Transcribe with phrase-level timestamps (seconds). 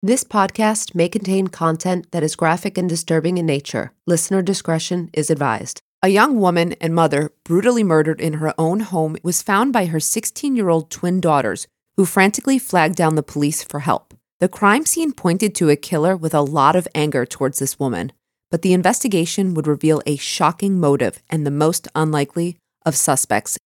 [0.00, 3.90] This podcast may contain content that is graphic and disturbing in nature.
[4.06, 5.80] Listener discretion is advised.
[6.04, 9.98] A young woman and mother, brutally murdered in her own home, was found by her
[9.98, 14.14] 16 year old twin daughters, who frantically flagged down the police for help.
[14.38, 18.12] The crime scene pointed to a killer with a lot of anger towards this woman,
[18.52, 23.58] but the investigation would reveal a shocking motive and the most unlikely of suspects.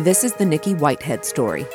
[0.00, 1.66] This is the Nikki Whitehead story.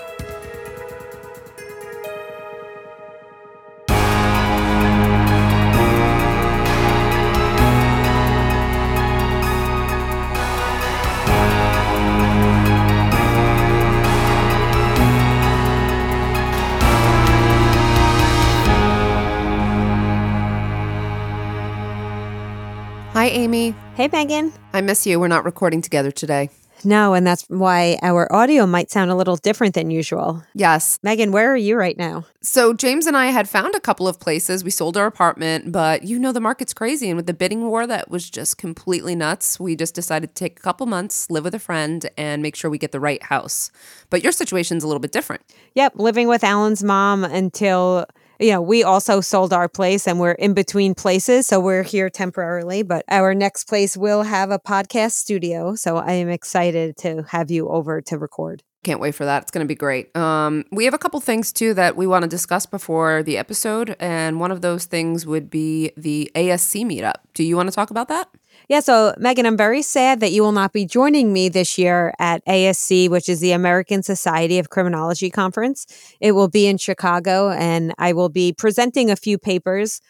[23.14, 23.76] Hi, Amy.
[23.94, 24.52] Hey, Megan.
[24.74, 25.20] I miss you.
[25.20, 26.50] We're not recording together today.
[26.84, 30.44] No, and that's why our audio might sound a little different than usual.
[30.54, 31.00] Yes.
[31.02, 32.26] Megan, where are you right now?
[32.42, 34.64] So, James and I had found a couple of places.
[34.64, 37.10] We sold our apartment, but you know, the market's crazy.
[37.10, 40.60] And with the bidding war that was just completely nuts, we just decided to take
[40.60, 43.72] a couple months, live with a friend, and make sure we get the right house.
[44.10, 45.42] But your situation's a little bit different.
[45.74, 48.06] Yep, living with Alan's mom until
[48.40, 51.48] you know, we also sold our place and we're in between places.
[51.48, 55.76] So we're here temporarily, but our next place will have a podcast studio.
[55.76, 58.64] So I am excited to have you over to record.
[58.84, 59.42] Can't wait for that.
[59.42, 60.16] It's going to be great.
[60.16, 63.96] Um, we have a couple things too that we want to discuss before the episode.
[64.00, 67.16] And one of those things would be the ASC meetup.
[67.34, 68.30] Do you want to talk about that?
[68.68, 72.14] Yeah, so Megan, I'm very sad that you will not be joining me this year
[72.18, 75.86] at ASC, which is the American Society of Criminology Conference.
[76.20, 80.02] It will be in Chicago, and I will be presenting a few papers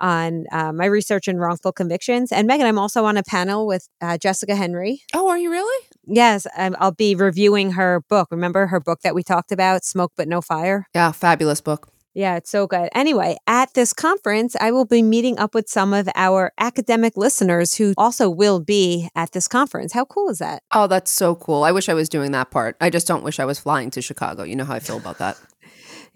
[0.00, 2.32] on uh, my research in wrongful convictions.
[2.32, 5.02] And Megan, I'm also on a panel with uh, Jessica Henry.
[5.14, 5.86] Oh, are you really?
[6.06, 8.28] Yes, I'll be reviewing her book.
[8.30, 10.88] Remember her book that we talked about, Smoke But No Fire?
[10.94, 11.88] Yeah, fabulous book.
[12.14, 12.88] Yeah, it's so good.
[12.94, 17.74] Anyway, at this conference, I will be meeting up with some of our academic listeners
[17.74, 19.92] who also will be at this conference.
[19.92, 20.62] How cool is that?
[20.72, 21.64] Oh, that's so cool.
[21.64, 22.76] I wish I was doing that part.
[22.80, 24.44] I just don't wish I was flying to Chicago.
[24.44, 25.38] You know how I feel about that.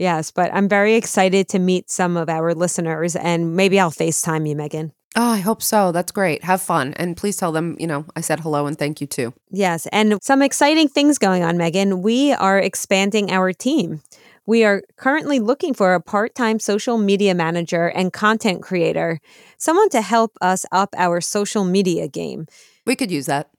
[0.00, 4.48] Yes, but I'm very excited to meet some of our listeners and maybe I'll FaceTime
[4.48, 4.92] you, Megan.
[5.16, 5.90] Oh, I hope so.
[5.90, 6.44] That's great.
[6.44, 6.94] Have fun.
[6.94, 9.34] And please tell them, you know, I said hello and thank you too.
[9.50, 12.02] Yes, and some exciting things going on, Megan.
[12.02, 14.00] We are expanding our team.
[14.48, 19.20] We are currently looking for a part time social media manager and content creator,
[19.58, 22.46] someone to help us up our social media game.
[22.86, 23.50] We could use that.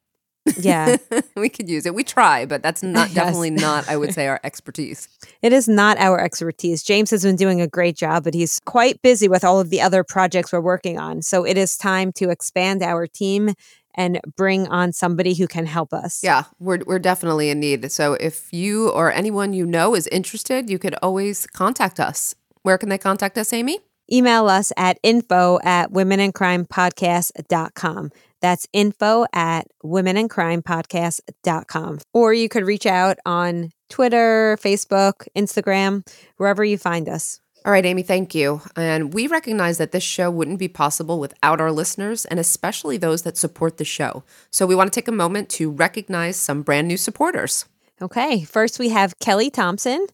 [0.57, 0.97] Yeah.
[1.35, 1.93] we could use it.
[1.93, 3.13] We try, but that's not Yes.
[3.13, 5.07] definitely not, I would say, our expertise.
[5.43, 6.81] It is not our expertise.
[6.81, 9.81] James has been doing a great job, but he's quite busy with all of the
[9.81, 11.21] other projects we're working on.
[11.21, 13.53] So it is time to expand our team
[13.95, 16.23] and bring on somebody who can help us.
[16.23, 17.91] Yeah, we're, we're definitely in need.
[17.91, 22.35] So if you or anyone you know is interested, you could always contact us.
[22.63, 23.79] Where can they contact us, Amy?
[24.11, 28.11] email us at info at womenandcrimepodcast.com.
[28.41, 31.99] That's info at womenandcrimepodcast.com.
[32.13, 36.07] Or you could reach out on Twitter, Facebook, Instagram,
[36.37, 37.41] wherever you find us.
[37.69, 38.63] All right, Amy, thank you.
[38.75, 43.21] And we recognize that this show wouldn't be possible without our listeners and especially those
[43.21, 44.23] that support the show.
[44.49, 47.65] So we want to take a moment to recognize some brand new supporters.
[48.01, 50.07] Okay, first we have Kelly Thompson.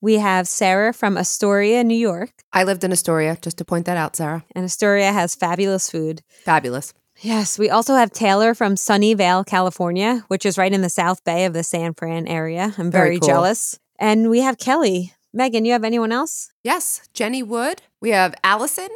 [0.00, 2.30] We have Sarah from Astoria, New York.
[2.50, 4.42] I lived in Astoria, just to point that out, Sarah.
[4.52, 6.22] And Astoria has fabulous food.
[6.28, 6.94] Fabulous.
[7.20, 11.44] Yes, we also have Taylor from Sunnyvale, California, which is right in the South Bay
[11.44, 12.72] of the San Fran area.
[12.78, 13.28] I'm very, Very cool.
[13.28, 13.78] jealous.
[13.98, 15.12] And we have Kelly.
[15.34, 16.52] Megan, you have anyone else?
[16.62, 17.80] Yes, Jenny Wood.
[18.02, 18.90] We have Allison,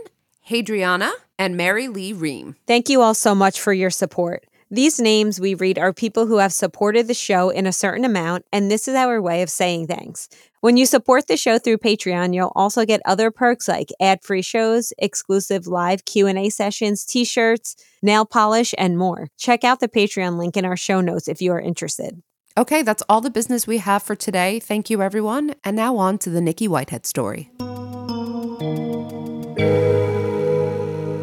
[0.50, 2.56] Hadriana, and Mary Lee Ream.
[2.66, 4.44] Thank you all so much for your support.
[4.70, 8.44] These names we read are people who have supported the show in a certain amount,
[8.52, 10.28] and this is our way of saying thanks.
[10.60, 14.92] When you support the show through Patreon, you'll also get other perks like ad-free shows,
[14.98, 19.28] exclusive live Q&A sessions, t-shirts, nail polish, and more.
[19.38, 22.20] Check out the Patreon link in our show notes if you are interested.
[22.58, 24.60] Okay, that's all the business we have for today.
[24.60, 25.54] Thank you, everyone.
[25.62, 27.50] And now on to the Nikki Whitehead story.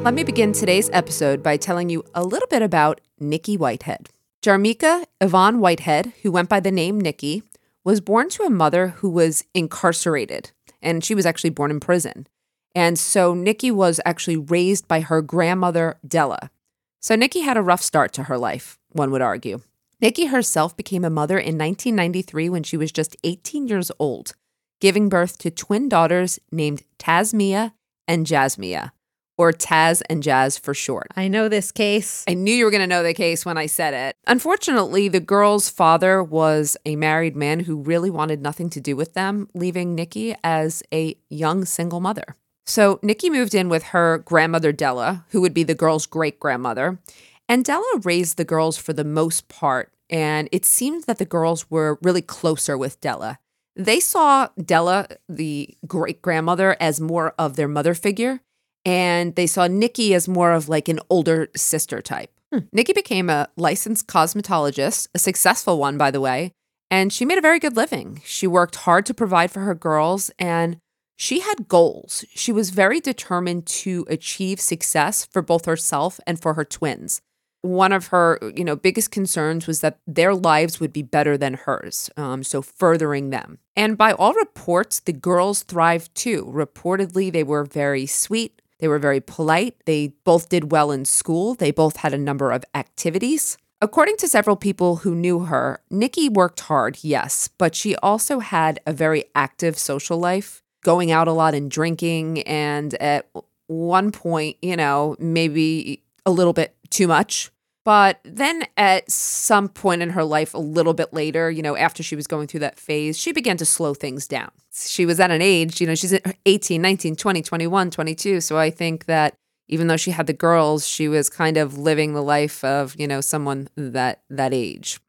[0.04, 4.12] Let me begin today's episode by telling you a little bit about Nikki Whitehead.
[4.44, 7.42] Jarmika Yvonne Whitehead, who went by the name Nikki,
[7.84, 10.52] was born to a mother who was incarcerated,
[10.84, 12.28] and she was actually born in prison.
[12.76, 16.52] And so Nikki was actually raised by her grandmother, Della.
[17.00, 19.62] So Nikki had a rough start to her life, one would argue.
[20.04, 24.34] Nikki herself became a mother in 1993 when she was just 18 years old,
[24.82, 27.72] giving birth to twin daughters named Tasmiyah
[28.06, 28.92] and Jasmiyah,
[29.38, 31.08] or Taz and Jazz for short.
[31.16, 32.26] I know this case.
[32.28, 34.18] I knew you were going to know the case when I said it.
[34.28, 39.14] Unfortunately, the girl's father was a married man who really wanted nothing to do with
[39.14, 42.36] them, leaving Nikki as a young single mother.
[42.66, 47.00] So Nikki moved in with her grandmother Della, who would be the girl's great grandmother.
[47.48, 51.70] And Della raised the girls for the most part, and it seemed that the girls
[51.70, 53.40] were really closer with Della.
[53.76, 58.42] They saw Della, the great grandmother, as more of their mother figure,
[58.86, 62.32] and they saw Nikki as more of like an older sister type.
[62.52, 62.60] Hmm.
[62.72, 66.52] Nikki became a licensed cosmetologist, a successful one, by the way,
[66.92, 68.22] and she made a very good living.
[68.24, 70.78] She worked hard to provide for her girls, and
[71.16, 72.26] she had goals.
[72.36, 77.22] She was very determined to achieve success for both herself and for her twins.
[77.64, 81.56] One of her, you know, biggest concerns was that their lives would be better than
[81.56, 83.58] hers, um, so furthering them.
[83.76, 86.46] And by all reports, the girls thrived too.
[86.46, 89.78] Reportedly, they were very sweet, they were very polite.
[89.86, 91.56] They both did well in school.
[91.56, 93.58] They both had a number of activities.
[93.82, 98.82] According to several people who knew her, Nikki worked hard, yes, but she also had
[98.86, 103.30] a very active social life, going out a lot and drinking, and at
[103.68, 107.53] one point, you know, maybe a little bit too much.
[107.86, 112.02] But then at some point in her life, a little bit later, you know, after
[112.02, 114.52] she was going through that phase, she began to slow things down.
[114.74, 118.42] She was at an age, you know, she's at 18, 19, 20, 21, 22.
[118.42, 119.36] So I think that
[119.68, 123.08] even though she had the girls, she was kind of living the life of, you
[123.08, 125.00] know, someone that that age.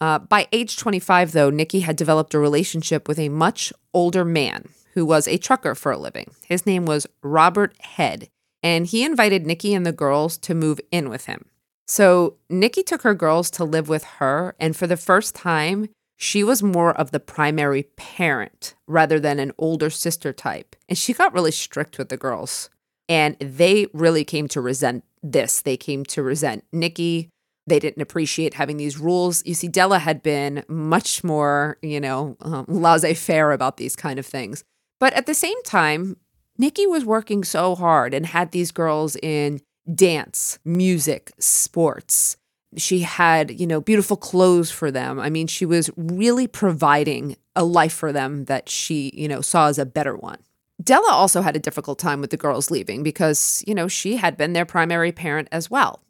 [0.00, 4.68] Uh, by age 25, though, Nikki had developed a relationship with a much older man
[4.94, 6.30] who was a trucker for a living.
[6.46, 8.28] His name was Robert Head,
[8.62, 11.46] and he invited Nikki and the girls to move in with him.
[11.88, 16.44] So Nikki took her girls to live with her, and for the first time, she
[16.44, 20.76] was more of the primary parent rather than an older sister type.
[20.88, 22.68] And she got really strict with the girls.
[23.08, 25.62] And they really came to resent this.
[25.62, 27.30] They came to resent Nikki.
[27.66, 29.46] They didn't appreciate having these rules.
[29.46, 34.18] You see, Della had been much more, you know, um, laissez faire about these kind
[34.18, 34.64] of things.
[34.98, 36.16] But at the same time,
[36.58, 39.60] Nikki was working so hard and had these girls in
[39.94, 42.36] dance, music, sports.
[42.76, 45.18] She had, you know, beautiful clothes for them.
[45.18, 49.68] I mean, she was really providing a life for them that she, you know, saw
[49.68, 50.38] as a better one.
[50.82, 54.36] Della also had a difficult time with the girls leaving because, you know, she had
[54.36, 56.02] been their primary parent as well.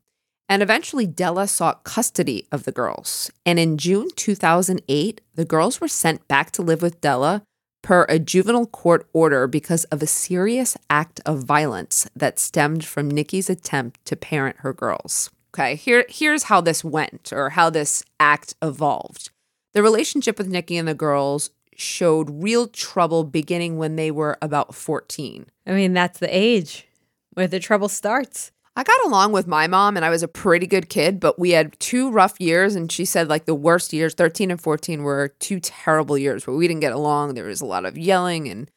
[0.49, 3.31] And eventually, Della sought custody of the girls.
[3.45, 7.43] And in June 2008, the girls were sent back to live with Della
[7.89, 13.11] per a juvenile court order because of a serious act of violence that stemmed from
[13.11, 15.31] Nikki's attempt to parent her girls.
[15.55, 19.31] Okay, here, here's how this went or how this act evolved.
[19.73, 24.75] The relationship with Nikki and the girls showed real trouble beginning when they were about
[24.75, 25.47] 14.
[25.67, 26.87] I mean, that's the age
[27.33, 28.53] where the trouble starts.
[28.79, 31.51] I got along with my mom and I was a pretty good kid, but we
[31.51, 32.77] had two rough years.
[32.77, 36.55] And she said, like, the worst years, 13 and 14, were two terrible years where
[36.55, 37.35] we didn't get along.
[37.35, 38.71] There was a lot of yelling and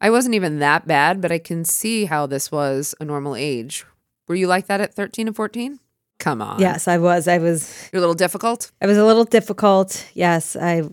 [0.00, 3.84] I wasn't even that bad, but I can see how this was a normal age.
[4.28, 5.80] Were you like that at 13 and 14?
[6.20, 6.60] Come on.
[6.60, 7.26] Yes, I was.
[7.26, 7.88] I was.
[7.92, 8.70] You're a little difficult?
[8.80, 10.08] I was a little difficult.
[10.14, 10.84] Yes, I.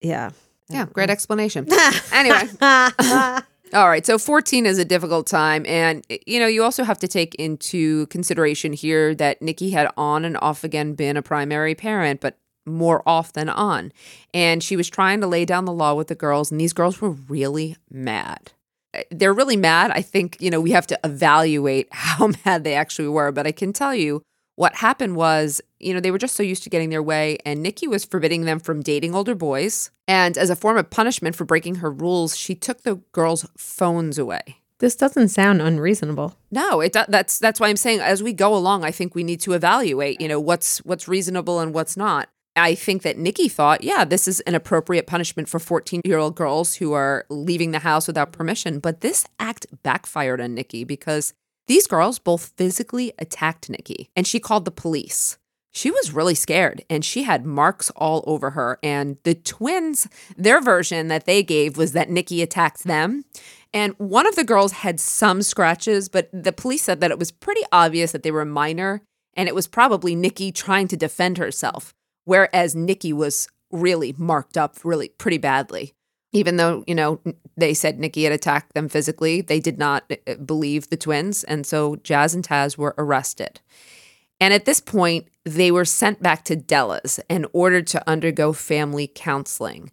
[0.00, 0.30] Yeah.
[0.70, 1.68] Yeah, great explanation.
[2.12, 2.48] anyway.
[3.74, 4.06] All right.
[4.06, 5.66] So 14 is a difficult time.
[5.66, 10.24] And, you know, you also have to take into consideration here that Nikki had on
[10.24, 13.92] and off again been a primary parent, but more off than on.
[14.32, 17.00] And she was trying to lay down the law with the girls, and these girls
[17.00, 18.52] were really mad.
[18.96, 19.90] Uh, They're really mad.
[19.90, 23.32] I think, you know, we have to evaluate how mad they actually were.
[23.32, 24.22] But I can tell you
[24.56, 27.62] what happened was, you know, they were just so used to getting their way, and
[27.62, 29.90] Nikki was forbidding them from dating older boys.
[30.06, 34.18] And as a form of punishment for breaking her rules, she took the girls' phones
[34.18, 34.60] away.
[34.78, 36.36] This doesn't sound unreasonable.
[36.50, 39.22] No, it do- that's that's why I'm saying as we go along, I think we
[39.22, 42.28] need to evaluate, you know, what's what's reasonable and what's not.
[42.56, 46.92] I think that Nikki thought, yeah, this is an appropriate punishment for 14-year-old girls who
[46.92, 51.34] are leaving the house without permission, but this act backfired on Nikki because
[51.66, 55.38] these girls both physically attacked Nikki and she called the police.
[55.72, 58.78] She was really scared and she had marks all over her.
[58.82, 60.06] And the twins,
[60.36, 63.24] their version that they gave was that Nikki attacked them.
[63.72, 67.32] And one of the girls had some scratches, but the police said that it was
[67.32, 69.02] pretty obvious that they were minor
[69.36, 71.92] and it was probably Nikki trying to defend herself,
[72.24, 75.92] whereas Nikki was really marked up really pretty badly.
[76.34, 77.20] Even though, you know,
[77.56, 81.44] they said Nikki had attacked them physically, they did not uh, believe the twins.
[81.44, 83.60] And so Jazz and Taz were arrested.
[84.40, 89.10] And at this point, they were sent back to Della's and ordered to undergo family
[89.14, 89.90] counseling.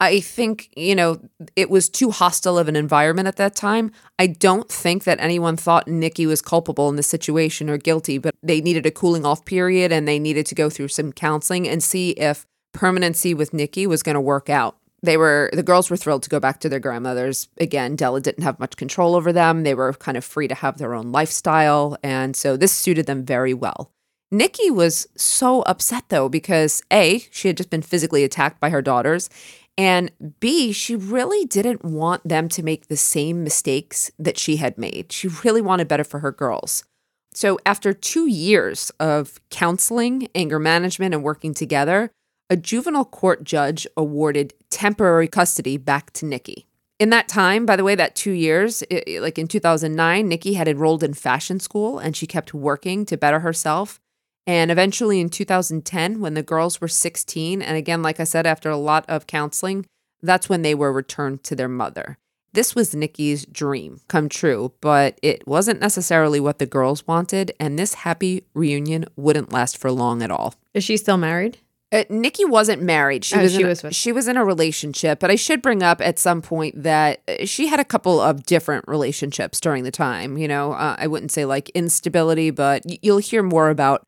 [0.00, 1.20] I think, you know,
[1.56, 3.90] it was too hostile of an environment at that time.
[4.18, 8.34] I don't think that anyone thought Nikki was culpable in the situation or guilty, but
[8.40, 11.82] they needed a cooling off period and they needed to go through some counseling and
[11.82, 14.76] see if permanency with Nikki was going to work out.
[15.02, 17.48] They were the girls were thrilled to go back to their grandmothers.
[17.58, 19.62] Again, Della didn't have much control over them.
[19.62, 23.24] They were kind of free to have their own lifestyle, and so this suited them
[23.24, 23.92] very well.
[24.30, 28.82] Nikki was so upset though because A, she had just been physically attacked by her
[28.82, 29.30] daughters,
[29.78, 34.76] and B, she really didn't want them to make the same mistakes that she had
[34.76, 35.12] made.
[35.12, 36.84] She really wanted better for her girls.
[37.32, 42.10] So, after two years of counseling, anger management, and working together,
[42.50, 46.66] a juvenile court judge awarded temporary custody back to Nikki.
[46.98, 50.54] In that time, by the way, that two years, i- i- like in 2009, Nikki
[50.54, 54.00] had enrolled in fashion school and she kept working to better herself.
[54.46, 58.70] And eventually in 2010, when the girls were 16, and again, like I said, after
[58.70, 59.86] a lot of counseling,
[60.22, 62.18] that's when they were returned to their mother.
[62.54, 67.78] This was Nikki's dream come true, but it wasn't necessarily what the girls wanted, and
[67.78, 70.54] this happy reunion wouldn't last for long at all.
[70.72, 71.58] Is she still married?
[71.90, 73.24] Uh, Nikki wasn't married.
[73.24, 75.62] She Oh, was she in, was with- she was in a relationship, but I should
[75.62, 79.84] bring up at some point that uh, she had a couple of different relationships during
[79.84, 80.36] the time.
[80.36, 84.02] You know, uh, I wouldn't say like instability, but y- you'll hear more about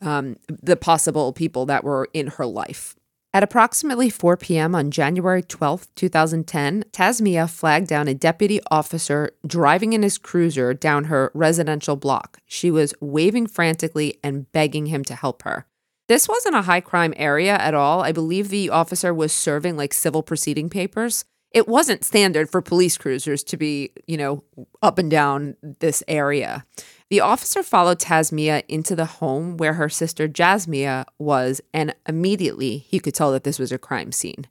[0.00, 2.94] um, the possible people that were in her life.
[3.34, 4.74] At approximately 4 p.m.
[4.74, 11.04] on January 12th, 2010, Tasmiyah flagged down a deputy officer driving in his cruiser down
[11.04, 12.38] her residential block.
[12.46, 15.66] She was waving frantically and begging him to help her.
[16.08, 18.02] This wasn't a high crime area at all.
[18.02, 21.24] I believe the officer was serving like civil proceeding papers.
[21.50, 24.44] It wasn't standard for police cruisers to be, you know,
[24.82, 26.64] up and down this area.
[27.08, 32.98] The officer followed Tasmiyah into the home where her sister Jasmiyah was, and immediately he
[32.98, 34.46] could tell that this was a crime scene.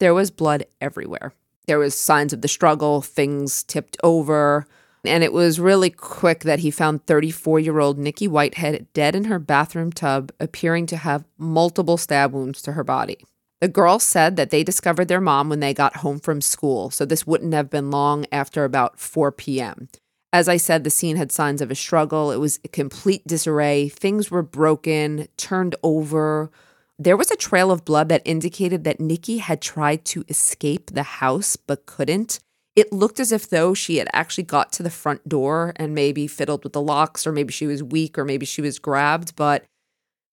[0.00, 1.32] There was blood everywhere.
[1.66, 4.66] There was signs of the struggle, things tipped over,
[5.04, 9.24] and it was really quick that he found 34 year old Nikki Whitehead dead in
[9.24, 13.18] her bathroom tub, appearing to have multiple stab wounds to her body.
[13.60, 17.04] The girls said that they discovered their mom when they got home from school, so
[17.04, 19.88] this wouldn't have been long after about 4 p.m.
[20.32, 22.30] As I said, the scene had signs of a struggle.
[22.30, 23.88] It was a complete disarray.
[23.88, 26.50] Things were broken, turned over.
[26.98, 31.02] There was a trail of blood that indicated that Nikki had tried to escape the
[31.02, 32.40] house but couldn't.
[32.78, 36.28] It looked as if though she had actually got to the front door and maybe
[36.28, 39.64] fiddled with the locks, or maybe she was weak, or maybe she was grabbed, but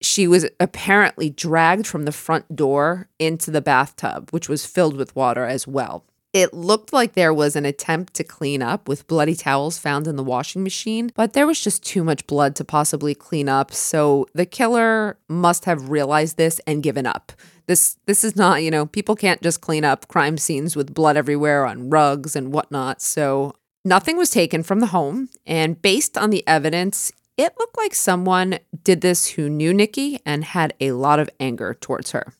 [0.00, 5.16] she was apparently dragged from the front door into the bathtub, which was filled with
[5.16, 6.04] water as well.
[6.36, 10.16] It looked like there was an attempt to clean up with bloody towels found in
[10.16, 13.72] the washing machine, but there was just too much blood to possibly clean up.
[13.72, 17.32] So the killer must have realized this and given up.
[17.68, 21.16] This this is not, you know, people can't just clean up crime scenes with blood
[21.16, 23.00] everywhere on rugs and whatnot.
[23.00, 27.94] So nothing was taken from the home, and based on the evidence, it looked like
[27.94, 32.34] someone did this who knew Nikki and had a lot of anger towards her.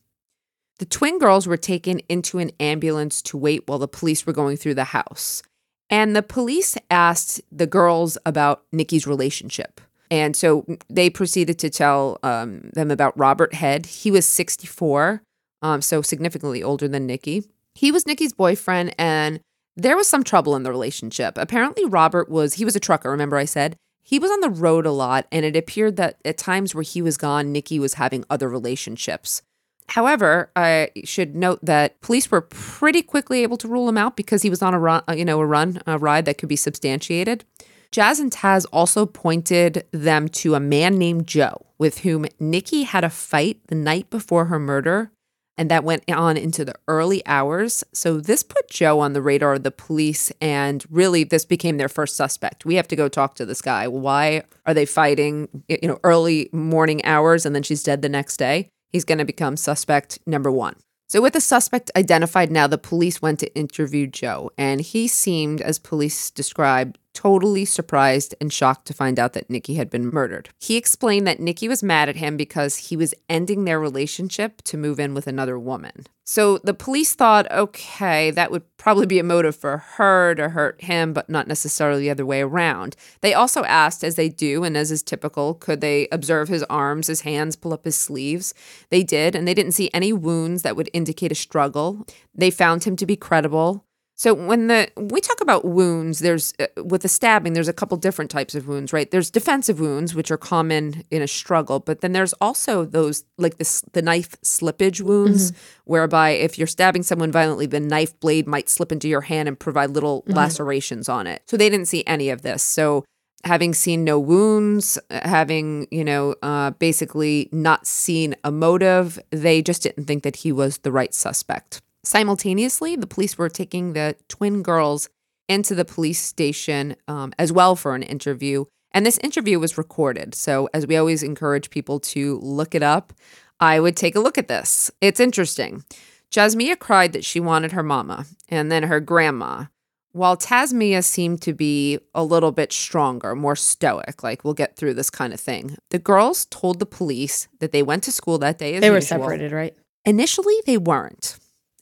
[0.78, 4.56] The twin girls were taken into an ambulance to wait while the police were going
[4.56, 5.42] through the house.
[5.88, 9.80] And the police asked the girls about Nikki's relationship.
[10.10, 13.86] And so they proceeded to tell um, them about Robert Head.
[13.86, 15.22] He was 64,
[15.62, 17.44] um, so significantly older than Nikki.
[17.74, 19.40] He was Nikki's boyfriend, and
[19.76, 21.36] there was some trouble in the relationship.
[21.36, 23.76] Apparently, Robert was, he was a trucker, remember I said?
[24.02, 27.02] He was on the road a lot, and it appeared that at times where he
[27.02, 29.42] was gone, Nikki was having other relationships.
[29.88, 34.42] However, I should note that police were pretty quickly able to rule him out because
[34.42, 36.56] he was on a run, uh, you know, a run, a ride that could be
[36.56, 37.44] substantiated.
[37.92, 43.04] Jazz and Taz also pointed them to a man named Joe with whom Nikki had
[43.04, 45.12] a fight the night before her murder,
[45.56, 47.84] and that went on into the early hours.
[47.92, 51.88] So this put Joe on the radar of the police, and really this became their
[51.88, 52.66] first suspect.
[52.66, 53.88] We have to go talk to this guy.
[53.88, 58.36] Why are they fighting, you know, early morning hours and then she's dead the next
[58.36, 58.68] day?
[58.96, 60.76] He's going to become suspect number one.
[61.06, 65.60] So, with the suspect identified now, the police went to interview Joe, and he seemed,
[65.60, 70.50] as police described, totally surprised and shocked to find out that Nikki had been murdered.
[70.60, 74.76] He explained that Nikki was mad at him because he was ending their relationship to
[74.76, 76.04] move in with another woman.
[76.28, 80.82] So the police thought, okay, that would probably be a motive for her to hurt
[80.82, 82.96] him, but not necessarily the other way around.
[83.22, 87.06] They also asked, as they do, and as is typical, could they observe his arms,
[87.06, 88.52] his hands, pull up his sleeves?
[88.90, 92.04] They did, and they didn't see any wounds that would indicate a struggle.
[92.34, 93.85] They found him to be credible.
[94.18, 97.98] So when the we talk about wounds, there's uh, with the stabbing, there's a couple
[97.98, 99.10] different types of wounds, right?
[99.10, 103.58] There's defensive wounds, which are common in a struggle, but then there's also those like
[103.58, 105.60] this the knife slippage wounds, mm-hmm.
[105.84, 109.60] whereby if you're stabbing someone violently, the knife blade might slip into your hand and
[109.60, 110.32] provide little mm-hmm.
[110.32, 111.42] lacerations on it.
[111.46, 112.62] So they didn't see any of this.
[112.62, 113.04] So
[113.44, 119.82] having seen no wounds, having, you know, uh, basically not seen a motive, they just
[119.82, 121.82] didn't think that he was the right suspect.
[122.06, 125.08] Simultaneously, the police were taking the twin girls
[125.48, 128.64] into the police station um, as well for an interview.
[128.92, 130.32] And this interview was recorded.
[130.32, 133.12] So, as we always encourage people to look it up,
[133.58, 134.88] I would take a look at this.
[135.00, 135.82] It's interesting.
[136.30, 139.64] Jasmiyah cried that she wanted her mama and then her grandma,
[140.12, 144.94] while Tasmiyah seemed to be a little bit stronger, more stoic, like we'll get through
[144.94, 145.76] this kind of thing.
[145.90, 148.78] The girls told the police that they went to school that day.
[148.78, 149.18] they were usual.
[149.18, 149.76] separated, right?
[150.04, 151.36] Initially, they weren't.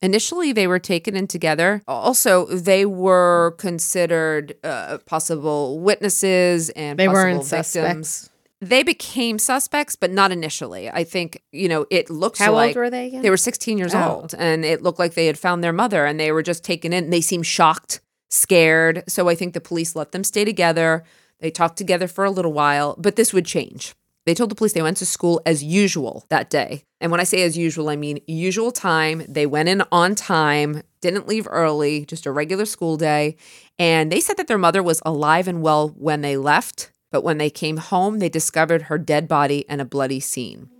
[0.04, 1.82] Initially, they were taken in together.
[1.88, 7.68] Also, they were considered uh, possible witnesses and they weren't victims.
[7.68, 8.30] Suspects.
[8.60, 10.90] They became suspects, but not initially.
[10.90, 12.38] I think you know it looks.
[12.38, 13.06] How like old were they?
[13.08, 13.22] Again?
[13.22, 14.20] They were 16 years oh.
[14.20, 16.92] old, and it looked like they had found their mother, and they were just taken
[16.92, 17.10] in.
[17.10, 19.04] They seemed shocked, scared.
[19.08, 21.04] So I think the police let them stay together.
[21.40, 23.94] They talked together for a little while, but this would change.
[24.26, 26.84] They told the police they went to school as usual that day.
[27.00, 29.22] And when I say as usual, I mean usual time.
[29.28, 33.36] They went in on time, didn't leave early, just a regular school day.
[33.78, 36.90] And they said that their mother was alive and well when they left.
[37.12, 40.70] But when they came home, they discovered her dead body and a bloody scene.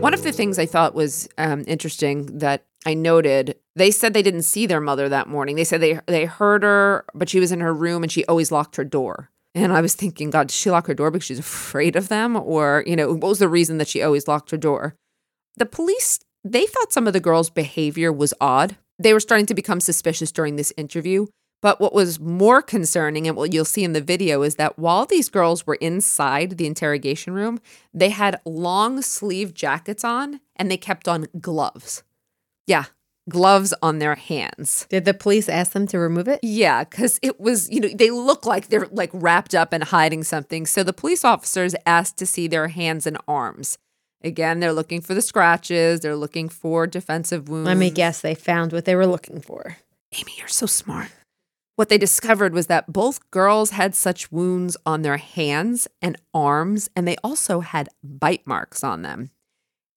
[0.00, 4.22] One of the things I thought was um, interesting that I noted, they said they
[4.22, 5.56] didn't see their mother that morning.
[5.56, 8.52] They said they they heard her, but she was in her room and she always
[8.52, 9.30] locked her door.
[9.54, 12.36] And I was thinking, God, did she lock her door because she's afraid of them?
[12.36, 14.96] Or, you know, what was the reason that she always locked her door?
[15.56, 18.76] The police, they thought some of the girls' behavior was odd.
[18.98, 21.26] They were starting to become suspicious during this interview.
[21.62, 25.06] But what was more concerning, and what you'll see in the video, is that while
[25.06, 27.58] these girls were inside the interrogation room,
[27.94, 32.02] they had long sleeve jackets on and they kept on gloves.
[32.66, 32.84] Yeah,
[33.28, 34.86] gloves on their hands.
[34.90, 36.40] Did the police ask them to remove it?
[36.42, 40.24] Yeah, because it was, you know, they look like they're like wrapped up and hiding
[40.24, 40.66] something.
[40.66, 43.78] So the police officers asked to see their hands and arms.
[44.22, 47.66] Again, they're looking for the scratches, they're looking for defensive wounds.
[47.66, 49.76] Let me guess, they found what they were looking for.
[50.12, 51.10] Amy, you're so smart.
[51.76, 56.88] What they discovered was that both girls had such wounds on their hands and arms,
[56.94, 59.30] and they also had bite marks on them.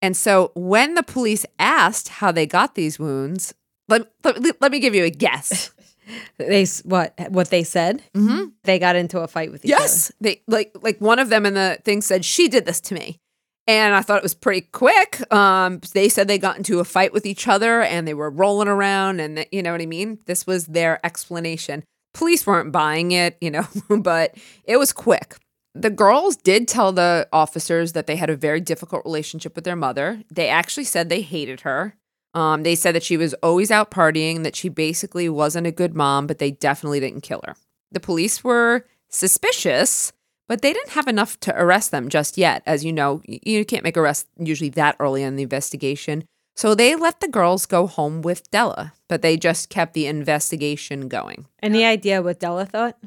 [0.01, 3.53] And so when the police asked how they got these wounds,
[3.87, 5.71] let, let, let me give you a guess.
[6.37, 8.03] they what what they said?
[8.13, 8.49] Mm-hmm.
[8.63, 9.87] They got into a fight with each yes, other.
[9.87, 12.93] Yes, they like like one of them in the thing said she did this to
[12.93, 13.19] me,
[13.65, 15.21] and I thought it was pretty quick.
[15.33, 18.67] Um, they said they got into a fight with each other and they were rolling
[18.67, 20.19] around, and you know what I mean.
[20.25, 21.83] This was their explanation.
[22.13, 23.67] Police weren't buying it, you know,
[23.99, 25.35] but it was quick.
[25.81, 29.75] The girls did tell the officers that they had a very difficult relationship with their
[29.75, 30.23] mother.
[30.31, 31.95] They actually said they hated her.
[32.33, 35.95] Um, they said that she was always out partying, that she basically wasn't a good
[35.95, 37.55] mom, but they definitely didn't kill her.
[37.91, 40.13] The police were suspicious,
[40.47, 42.63] but they didn't have enough to arrest them just yet.
[42.65, 46.25] As you know, you can't make arrests usually that early in the investigation.
[46.55, 51.07] So they let the girls go home with Della, but they just kept the investigation
[51.07, 51.45] going.
[51.61, 52.97] Any idea what Della thought?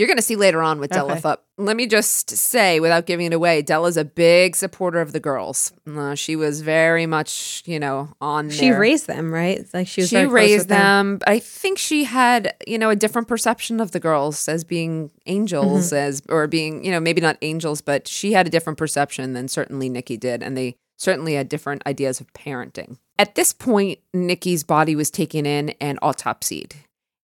[0.00, 1.20] You're going to see later on with Della Okay.
[1.20, 1.38] Thup.
[1.58, 5.72] Let me just say, without giving it away, Della's a big supporter of the girls.
[5.86, 9.58] Uh, she was very much, you know, on She their- raised them, right?
[9.58, 11.18] It's Like she was she raised them.
[11.18, 11.26] them.
[11.26, 15.88] I think she had, you know, a different perception of the girls as being angels,
[15.88, 15.96] Mm-hmm.
[15.96, 19.46] as or being, you know, maybe not angels, but she had a different perception than
[19.48, 22.96] certainly Nikki did, and they certainly had different ideas of parenting.
[23.18, 26.72] At this point, Nikki's body was taken in and autopsied.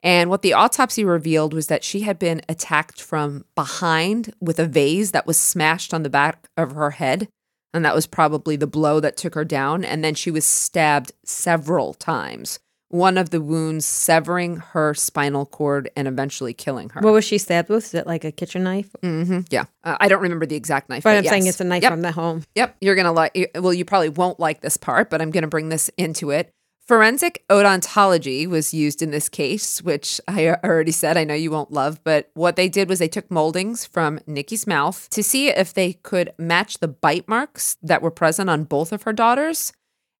[0.06, 4.66] And what the autopsy revealed was that she had been attacked from behind with a
[4.66, 7.28] vase that was smashed on the back of her head.
[7.74, 9.84] And that was probably the blow that took her down.
[9.84, 15.90] And then she was stabbed several times, one of the wounds severing her spinal cord
[15.96, 17.00] and eventually killing her.
[17.00, 17.86] What was she stabbed with?
[17.86, 18.94] Is it like a kitchen knife?
[19.02, 19.40] Mm-hmm.
[19.50, 19.64] Yeah.
[19.82, 21.02] Uh, I don't remember the exact knife.
[21.02, 21.90] But I'm saying it's a knife Yep.
[21.90, 22.44] from the home.
[22.54, 23.50] Yep, you're gonna like.
[23.56, 26.52] Well, you probably won't like this part, but I'm gonna bring this into it.
[26.86, 31.72] Forensic odontology was used in this case, which I already said I know you won't
[31.72, 32.02] love.
[32.04, 35.94] But what they did was they took moldings from Nikki's mouth to see if they
[35.94, 39.72] could match the bite marks that were present on both of her daughters.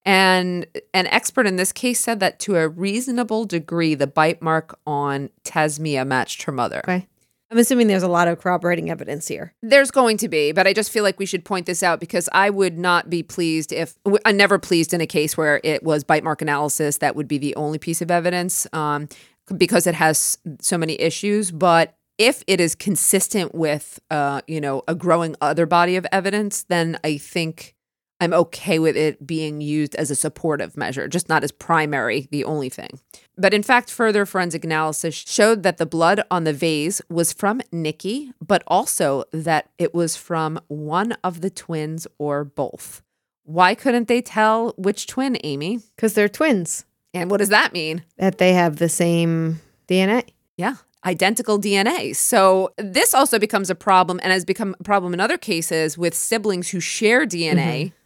[0.05, 4.79] And an expert in this case said that to a reasonable degree, the bite mark
[4.87, 6.81] on Tasmiyah matched her mother.
[6.85, 7.07] Okay.
[7.51, 9.55] I'm assuming there's a lot of corroborating evidence here.
[9.63, 12.29] There's going to be, but I just feel like we should point this out because
[12.33, 16.03] I would not be pleased if I'm never pleased in a case where it was
[16.03, 19.09] bite mark analysis that would be the only piece of evidence um,
[19.57, 21.53] because it has so many issues.
[21.53, 26.65] But if it is consistent with, uh, you know, a growing other body of evidence,
[26.65, 27.76] then I think
[28.21, 32.45] I'm okay with it being used as a supportive measure, just not as primary, the
[32.45, 33.01] only thing.
[33.37, 37.61] But in fact, further forensic analysis showed that the blood on the vase was from
[37.71, 43.03] Nikki, but also that it was from one of the twins or both.
[43.45, 45.81] Why couldn't they tell which twin, Amy?
[45.95, 46.87] Because they're twins.
[47.13, 48.03] And what does that mean?
[48.17, 50.31] That they have the same DNA.
[50.57, 52.17] Yeah, identical DNA.
[52.17, 56.15] So this also becomes a problem and has become a problem in other cases with
[56.15, 57.57] siblings who share DNA.
[57.57, 57.97] Mm-hmm.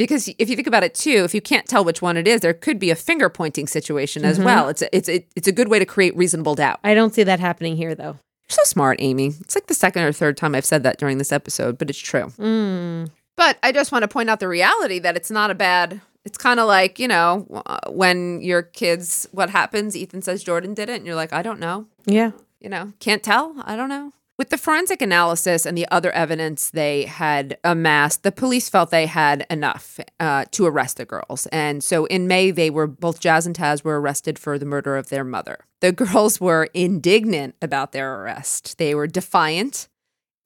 [0.00, 2.40] Because if you think about it too, if you can't tell which one it is,
[2.40, 4.70] there could be a finger pointing situation as well.
[4.70, 6.80] It's a, it's a, it's a good way to create reasonable doubt.
[6.82, 8.16] I don't see that happening here, though.
[8.48, 9.26] You're so smart, Amy.
[9.26, 11.98] It's like the second or third time I've said that during this episode, but it's
[11.98, 12.32] true.
[12.38, 13.10] Mm.
[13.36, 16.00] But I just want to point out the reality that it's not a bad.
[16.24, 19.94] It's kind of like you know uh, when your kids, what happens?
[19.94, 21.84] Ethan says Jordan did it, and you're like, I don't know.
[22.06, 22.30] Yeah.
[22.58, 23.54] You know, can't tell.
[23.66, 24.14] I don't know.
[24.40, 29.04] With the forensic analysis and the other evidence they had amassed, the police felt they
[29.04, 31.46] had enough uh, to arrest the girls.
[31.52, 34.96] And so in May, they were both Jazz and Taz were arrested for the murder
[34.96, 35.66] of their mother.
[35.80, 38.78] The girls were indignant about their arrest.
[38.78, 39.88] They were defiant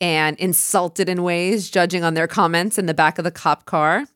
[0.00, 4.06] and insulted in ways, judging on their comments in the back of the cop car.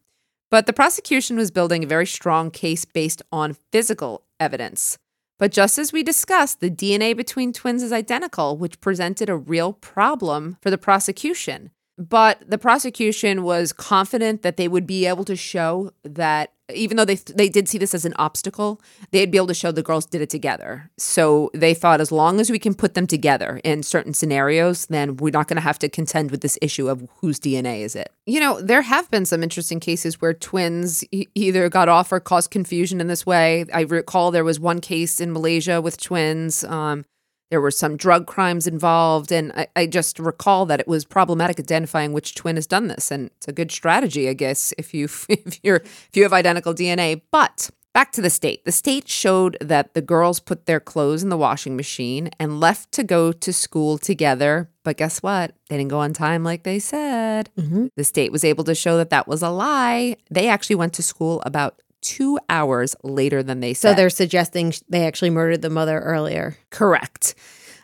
[0.50, 4.98] But the prosecution was building a very strong case based on physical evidence.
[5.38, 9.72] But just as we discussed, the DNA between twins is identical, which presented a real
[9.72, 11.70] problem for the prosecution.
[11.98, 17.04] But the prosecution was confident that they would be able to show that, even though
[17.04, 18.80] they they did see this as an obstacle,
[19.10, 20.90] they'd be able to show the girls did it together.
[20.96, 25.16] So they thought, as long as we can put them together in certain scenarios, then
[25.16, 28.12] we're not going to have to contend with this issue of whose DNA is it.
[28.26, 32.20] You know, there have been some interesting cases where twins e- either got off or
[32.20, 33.64] caused confusion in this way.
[33.74, 36.62] I recall there was one case in Malaysia with twins.
[36.62, 37.06] Um,
[37.50, 41.58] there were some drug crimes involved, and I, I just recall that it was problematic
[41.58, 43.10] identifying which twin has done this.
[43.10, 46.74] And it's a good strategy, I guess, if you if you're if you have identical
[46.74, 47.22] DNA.
[47.30, 48.64] But back to the state.
[48.64, 52.92] The state showed that the girls put their clothes in the washing machine and left
[52.92, 54.70] to go to school together.
[54.84, 55.56] But guess what?
[55.68, 57.50] They didn't go on time like they said.
[57.58, 57.86] Mm-hmm.
[57.96, 60.16] The state was able to show that that was a lie.
[60.30, 63.90] They actually went to school about two hours later than they said.
[63.90, 66.56] So they're suggesting they actually murdered the mother earlier.
[66.70, 67.34] Correct.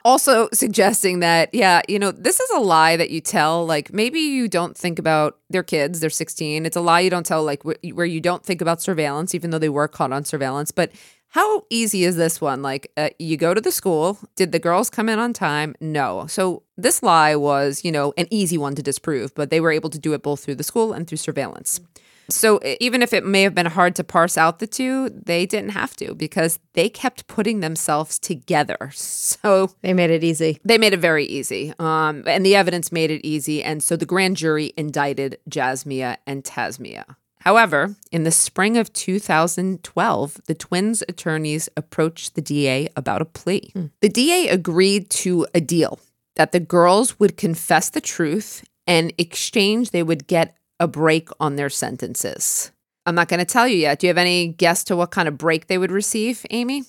[0.04, 3.64] Also suggesting that, yeah, you know, this is a lie that you tell.
[3.66, 6.66] Like maybe you don't think about their kids, they're 16.
[6.66, 9.50] It's a lie you don't tell, like wh- where you don't think about surveillance, even
[9.50, 10.70] though they were caught on surveillance.
[10.70, 10.92] But
[11.34, 12.62] how easy is this one?
[12.62, 14.18] Like uh, you go to the school.
[14.36, 15.74] Did the girls come in on time?
[15.80, 16.26] No.
[16.28, 19.90] So this lie was, you know, an easy one to disprove, but they were able
[19.90, 21.80] to do it both through the school and through surveillance.
[22.30, 25.70] So even if it may have been hard to parse out the two, they didn't
[25.70, 28.90] have to because they kept putting themselves together.
[29.34, 30.58] So They made it easy.
[30.64, 31.72] they made it very easy.
[31.78, 33.62] Um, and the evidence made it easy.
[33.62, 37.16] And so the grand jury indicted Jasmiyah and Tasmiyah.
[37.40, 43.72] However, in the spring of 2012, the twins' attorneys approached the DA about a plea.
[44.00, 45.98] The DA agreed to a deal.
[46.36, 51.56] that the girls would confess the truth and exchange they would get a break on
[51.56, 52.70] their sentences.
[53.06, 53.98] I'm not going to tell you yet.
[53.98, 56.84] Do you have any guess to what kind of break they would receive, Amy?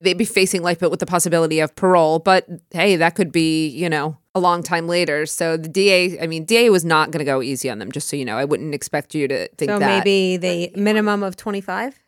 [0.00, 2.18] They'd be facing life, but with the possibility of parole.
[2.18, 5.26] But hey, that could be, you know, a long time later.
[5.26, 8.08] So the DA, I mean, DA was not going to go easy on them, just
[8.08, 8.36] so you know.
[8.36, 10.04] I wouldn't expect you to think so that.
[10.04, 11.98] maybe the minimum of 25?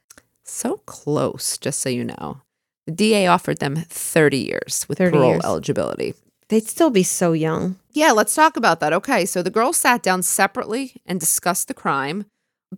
[0.44, 2.42] So close, just so you know.
[2.86, 5.44] The DA offered them 30 years with 30 parole years.
[5.44, 6.14] eligibility.
[6.48, 7.76] They'd still be so young.
[7.92, 8.92] Yeah, let's talk about that.
[8.92, 12.24] Okay, so the girls sat down separately and discussed the crime,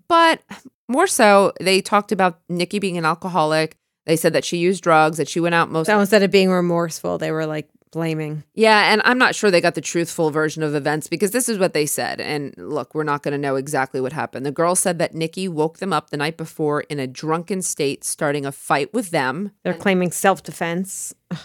[0.08, 0.42] but
[0.88, 3.76] more so, they talked about Nikki being an alcoholic.
[4.06, 5.86] They said that she used drugs, that she went out most.
[5.86, 8.44] So instead of being remorseful, they were like blaming.
[8.54, 11.58] yeah, and I'm not sure they got the truthful version of events because this is
[11.58, 12.20] what they said.
[12.20, 14.46] And look, we're not going to know exactly what happened.
[14.46, 18.04] The girl said that Nikki woke them up the night before in a drunken state,
[18.04, 19.52] starting a fight with them.
[19.64, 21.14] They're claiming self defense.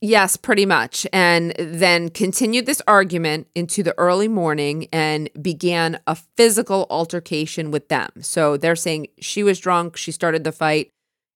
[0.00, 1.06] Yes, pretty much.
[1.12, 7.88] And then continued this argument into the early morning and began a physical altercation with
[7.88, 8.10] them.
[8.20, 10.92] So they're saying she was drunk, she started the fight,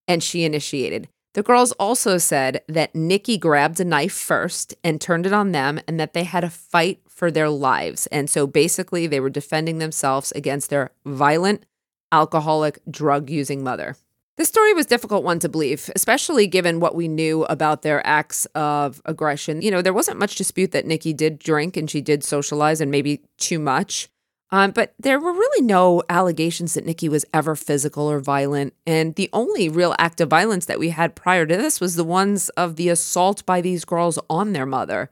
[0.08, 1.08] and she initiated.
[1.36, 5.78] The girls also said that Nikki grabbed a knife first and turned it on them,
[5.86, 8.06] and that they had a fight for their lives.
[8.06, 11.66] And so basically, they were defending themselves against their violent,
[12.10, 13.96] alcoholic, drug using mother.
[14.38, 18.46] This story was difficult one to believe, especially given what we knew about their acts
[18.54, 19.60] of aggression.
[19.60, 22.90] You know, there wasn't much dispute that Nikki did drink and she did socialize and
[22.90, 24.08] maybe too much.
[24.50, 28.74] Um, but there were really no allegations that Nikki was ever physical or violent.
[28.86, 32.04] And the only real act of violence that we had prior to this was the
[32.04, 35.10] ones of the assault by these girls on their mother.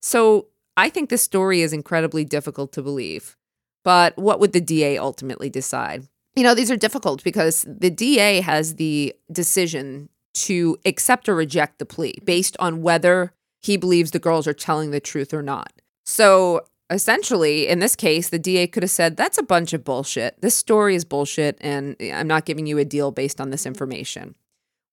[0.00, 3.36] So I think this story is incredibly difficult to believe.
[3.84, 6.06] But what would the DA ultimately decide?
[6.36, 11.80] You know, these are difficult because the DA has the decision to accept or reject
[11.80, 15.72] the plea based on whether he believes the girls are telling the truth or not.
[16.06, 16.60] So
[16.90, 20.40] essentially, in this case, the DA could have said, That's a bunch of bullshit.
[20.40, 24.34] This story is bullshit, and I'm not giving you a deal based on this information.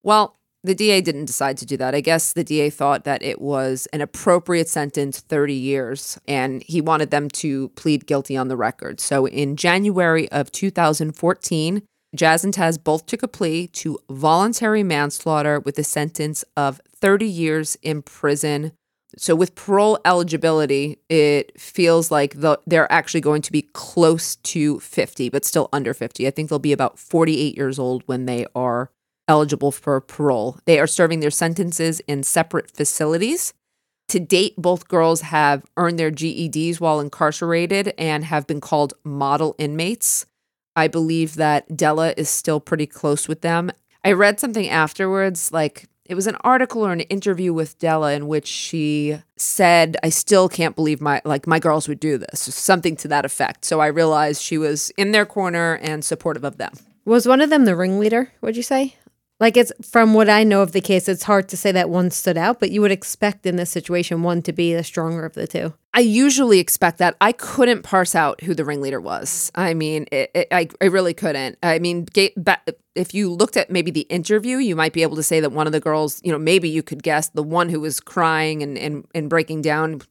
[0.04, 1.94] Well, the DA didn't decide to do that.
[1.94, 6.82] I guess the DA thought that it was an appropriate sentence, 30 years, and he
[6.82, 9.00] wanted them to plead guilty on the record.
[9.00, 11.84] So in January of 2014,
[12.16, 17.28] Jazz and Taz both took a plea to voluntary manslaughter with a sentence of 30
[17.28, 18.72] years in prison.
[19.18, 24.80] So with parole eligibility, it feels like the, they're actually going to be close to
[24.80, 26.28] 50, but still under 50.
[26.28, 28.92] I think they'll be about 48 years old when they are
[29.28, 30.60] eligible for parole.
[30.66, 33.54] They are serving their sentences in separate facilities.
[34.10, 39.56] To date, both girls have earned their GEDs while incarcerated and have been called model
[39.58, 40.26] inmates.
[40.76, 43.72] I believe that Della is still pretty close with them.
[44.04, 48.28] I read something afterwards, like it was an article or an interview with Della in
[48.28, 52.96] which she said, I still can't believe my like my girls would do this, something
[52.98, 53.66] to that effect.
[53.66, 56.74] So I realized she was in their corner and supportive of them.
[57.06, 58.96] Was one of them the ringleader, would you say?
[59.40, 62.10] Like it's from what I know of the case, it's hard to say that one
[62.10, 65.34] stood out, but you would expect in this situation one to be the stronger of
[65.34, 65.74] the two.
[65.94, 67.16] I usually expect that.
[67.20, 69.52] I couldn't parse out who the ringleader was.
[69.56, 71.58] I mean, it, it, I, I really couldn't.
[71.64, 72.06] I mean,
[72.96, 75.68] if you looked at maybe the interview, you might be able to say that one
[75.68, 78.78] of the girls, you know, maybe you could guess the one who was crying and,
[78.78, 80.02] and, and breaking down.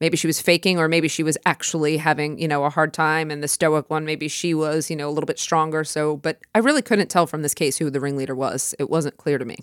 [0.00, 3.30] Maybe she was faking, or maybe she was actually having, you know, a hard time.
[3.30, 5.84] And the stoic one, maybe she was, you know, a little bit stronger.
[5.84, 8.74] So, but I really couldn't tell from this case who the ringleader was.
[8.78, 9.58] It wasn't clear to me.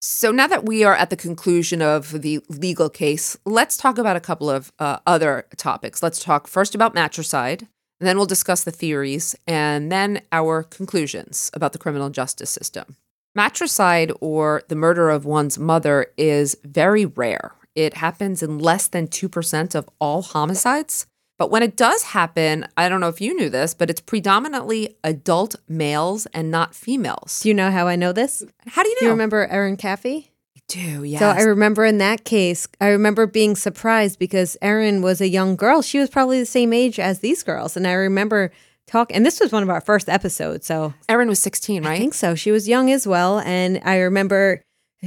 [0.00, 4.16] So now that we are at the conclusion of the legal case, let's talk about
[4.16, 6.04] a couple of uh, other topics.
[6.04, 7.66] Let's talk first about matricide,
[7.98, 12.96] and then we'll discuss the theories, and then our conclusions about the criminal justice system.
[13.34, 17.52] Matricide, or the murder of one's mother, is very rare.
[17.78, 21.06] It happens in less than 2% of all homicides.
[21.38, 24.96] But when it does happen, I don't know if you knew this, but it's predominantly
[25.04, 27.38] adult males and not females.
[27.40, 28.42] Do you know how I know this?
[28.66, 29.00] How do you know?
[29.00, 30.30] Do you remember Erin Caffey?
[30.56, 31.20] I do, yes.
[31.20, 35.54] So I remember in that case, I remember being surprised because Erin was a young
[35.54, 35.80] girl.
[35.80, 37.76] She was probably the same age as these girls.
[37.76, 38.50] And I remember
[38.88, 40.66] talking, and this was one of our first episodes.
[40.66, 42.34] So Erin was 16, right I think so.
[42.34, 43.38] She was young as well.
[43.38, 44.62] And I remember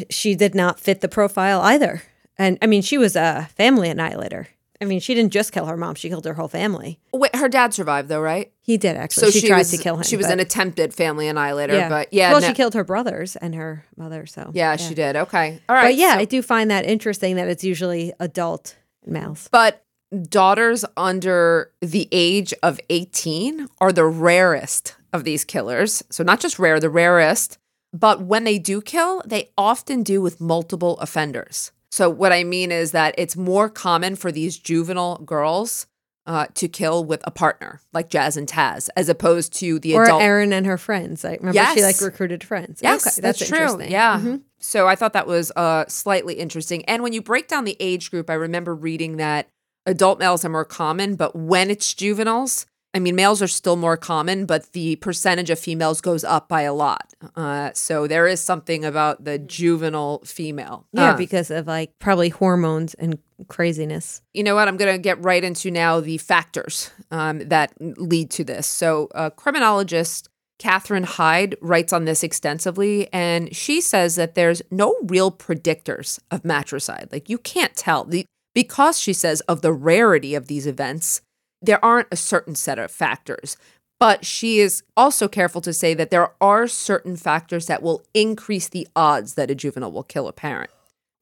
[0.10, 2.04] she did not fit the profile either.
[2.42, 4.48] And I mean, she was a family annihilator.
[4.82, 7.00] I mean, she didn't just kill her mom, she killed her whole family.
[7.14, 8.52] Wait, her dad survived though, right?
[8.62, 9.32] He did actually.
[9.32, 10.04] So she, tried was, to kill him.
[10.04, 11.88] She was but- an attempted family annihilator, yeah.
[11.88, 14.26] but yeah, Well, no- she killed her brothers and her mother.
[14.26, 15.16] So yeah, she did.
[15.16, 15.84] Okay, all right.
[15.84, 18.76] But yeah, so- I do find that interesting that it's usually adult
[19.06, 19.48] males.
[19.52, 19.86] but
[20.24, 26.02] daughters under the age of 18 are the rarest of these killers.
[26.10, 27.60] So not just rare, the rarest.
[27.94, 31.72] But when they do kill, they often do with multiple offenders.
[31.92, 35.88] So, what I mean is that it's more common for these juvenile girls
[36.26, 40.04] uh, to kill with a partner, like Jazz and Taz, as opposed to the or
[40.04, 40.22] adult.
[40.22, 41.26] Erin and her friends.
[41.26, 42.80] I remember she like recruited friends.
[42.82, 43.58] Yes, okay, that's, that's, true.
[43.58, 43.92] interesting.
[43.92, 44.20] Yeah.
[44.20, 44.42] Mhm.
[44.60, 46.86] So I thought that was uh, slightly interesting.
[46.86, 49.50] And when you break down the age group, I remember reading that
[49.86, 53.96] adult males are more common, but when it's juveniles, I mean, males are still more
[53.96, 57.14] common, but the percentage of females goes up by a lot.
[57.38, 60.86] Uh, so there is something about the juvenile female.
[60.92, 64.22] Yeah, Uh, because of like probably hormones and craziness.
[64.34, 64.68] you know what?
[64.68, 68.68] I'm going to get right into now the factors um, that lead to this.
[68.68, 70.28] So, uh, criminologist
[70.60, 76.46] Catherine Heide writes on this extensively, and she says that there's no real predictors of
[76.46, 77.10] matricide.
[77.12, 78.04] Like, you can't tell.
[78.04, 81.22] The, because she says of the rarity of these events,
[81.62, 83.58] there aren't a certain set of factors.
[84.00, 88.68] But she is also careful to say that there are certain factors that will increase
[88.68, 90.72] the odds that a juvenile will kill a parent.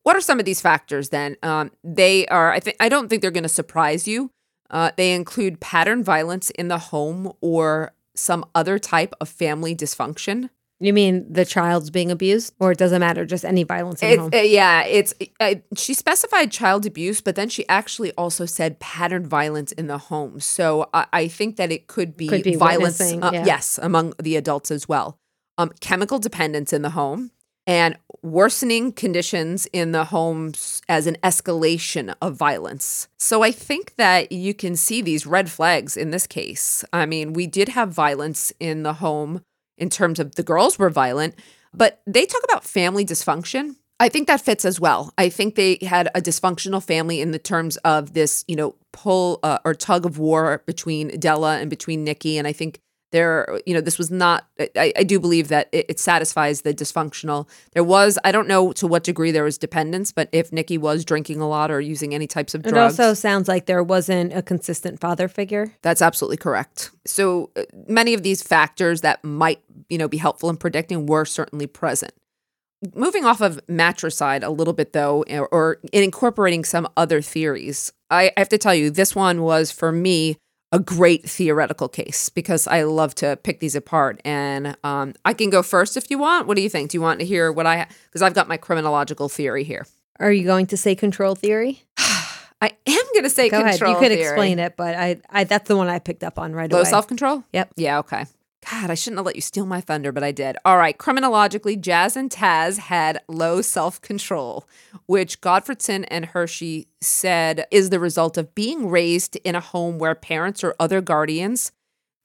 [0.03, 1.35] What are some of these factors then?
[1.43, 4.31] Um, they are, I think, I don't think they're going to surprise you.
[4.69, 10.49] Uh, they include pattern violence in the home or some other type of family dysfunction.
[10.81, 14.29] You mean the child's being abused, or it doesn't matter, just any violence in home?
[14.33, 15.13] uh, yeah, it's.
[15.39, 19.97] Uh, she specified child abuse, but then she actually also said pattern violence in the
[19.97, 20.39] home.
[20.39, 23.01] So I, I think that it could be, Could be violence.
[23.01, 23.45] uh, yeah.
[23.45, 25.17] Yes, among the adults as well.
[25.57, 27.31] Um, chemical dependence in the home
[27.67, 33.09] and worsening conditions in the homes as an escalation of violence.
[33.19, 36.83] So I think that you can see these red flags in this case.
[36.93, 39.41] I mean, we did have violence in the home
[39.79, 41.35] in terms of the girls were violent,
[41.73, 43.75] but they talk about family dysfunction.
[43.99, 45.13] I think that fits as well.
[45.17, 49.39] I think they had a dysfunctional family in the terms of this, you know, pull
[49.43, 52.37] uh, or tug of war between Della and between Nikki.
[52.37, 52.79] And I think
[53.11, 56.73] there, you know, this was not, I, I do believe that it, it satisfies the
[56.73, 57.47] dysfunctional.
[57.73, 61.03] There was, I don't know to what degree there was dependence, but if Nikki was
[61.03, 64.33] drinking a lot or using any types of drugs It also sounds like there wasn't
[64.33, 65.73] a consistent father figure.
[65.81, 66.91] That's absolutely correct.
[67.05, 71.25] So uh, many of these factors that might, you know, be helpful in predicting were
[71.25, 72.13] certainly present.
[72.95, 77.91] Moving off of matricide a little bit though, or, or in incorporating some other theories,
[78.09, 80.37] I, I have to tell you, this one was for me
[80.71, 84.21] a great theoretical case because I love to pick these apart.
[84.23, 86.47] And um, I can go first if you want.
[86.47, 86.91] What do you think?
[86.91, 87.87] Do you want to hear what I?
[88.05, 89.85] Because I've got my criminological theory here.
[90.19, 91.83] Are you going to say control theory?
[92.61, 93.71] I am going to say Go ahead.
[93.79, 94.21] control You could theory.
[94.21, 96.89] explain it, but I, I that's the one I picked up on right Low away.
[96.89, 97.43] self control?
[97.53, 97.71] Yep.
[97.77, 98.25] Yeah, okay.
[98.69, 100.57] God, I shouldn't have let you steal my thunder, but I did.
[100.63, 100.97] All right.
[100.97, 104.67] Criminologically, Jazz and Taz had low self control,
[105.07, 110.13] which Gottfredson and Hirschi said is the result of being raised in a home where
[110.13, 111.71] parents or other guardians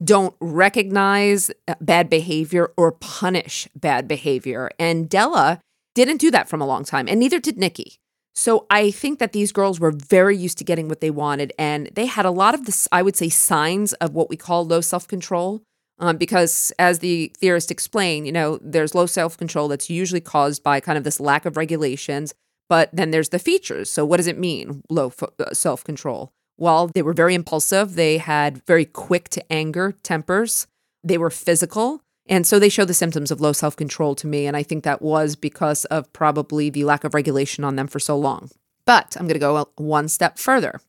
[0.02, 4.70] don't recognize uh, bad behavior or punish bad behavior.
[4.78, 5.60] And Della
[5.94, 7.96] didn't do that from a long time, and neither did Nikki.
[8.34, 11.88] So I think that these girls were very used to getting what they wanted, and
[11.94, 14.80] they had a lot of this, I would say, signs of what we call low
[14.82, 15.62] self control.
[15.98, 20.62] Um, because as the theorists explain, you know, there's low self control that's usually caused
[20.62, 22.34] by kind of this lack of regulations,
[22.68, 23.90] but then there's the features.
[23.90, 25.12] So what does it mean, low
[25.52, 26.32] self control?
[26.56, 27.94] Well, they were very impulsive.
[27.94, 30.66] They had very quick to anger tempers.
[31.02, 32.00] They were physical.
[32.26, 34.46] And so they show the symptoms of low self control to me.
[34.46, 37.98] And I think that was because of probably the lack of regulation on them for
[37.98, 38.50] so long.
[38.86, 40.80] But I'm going to go one step further.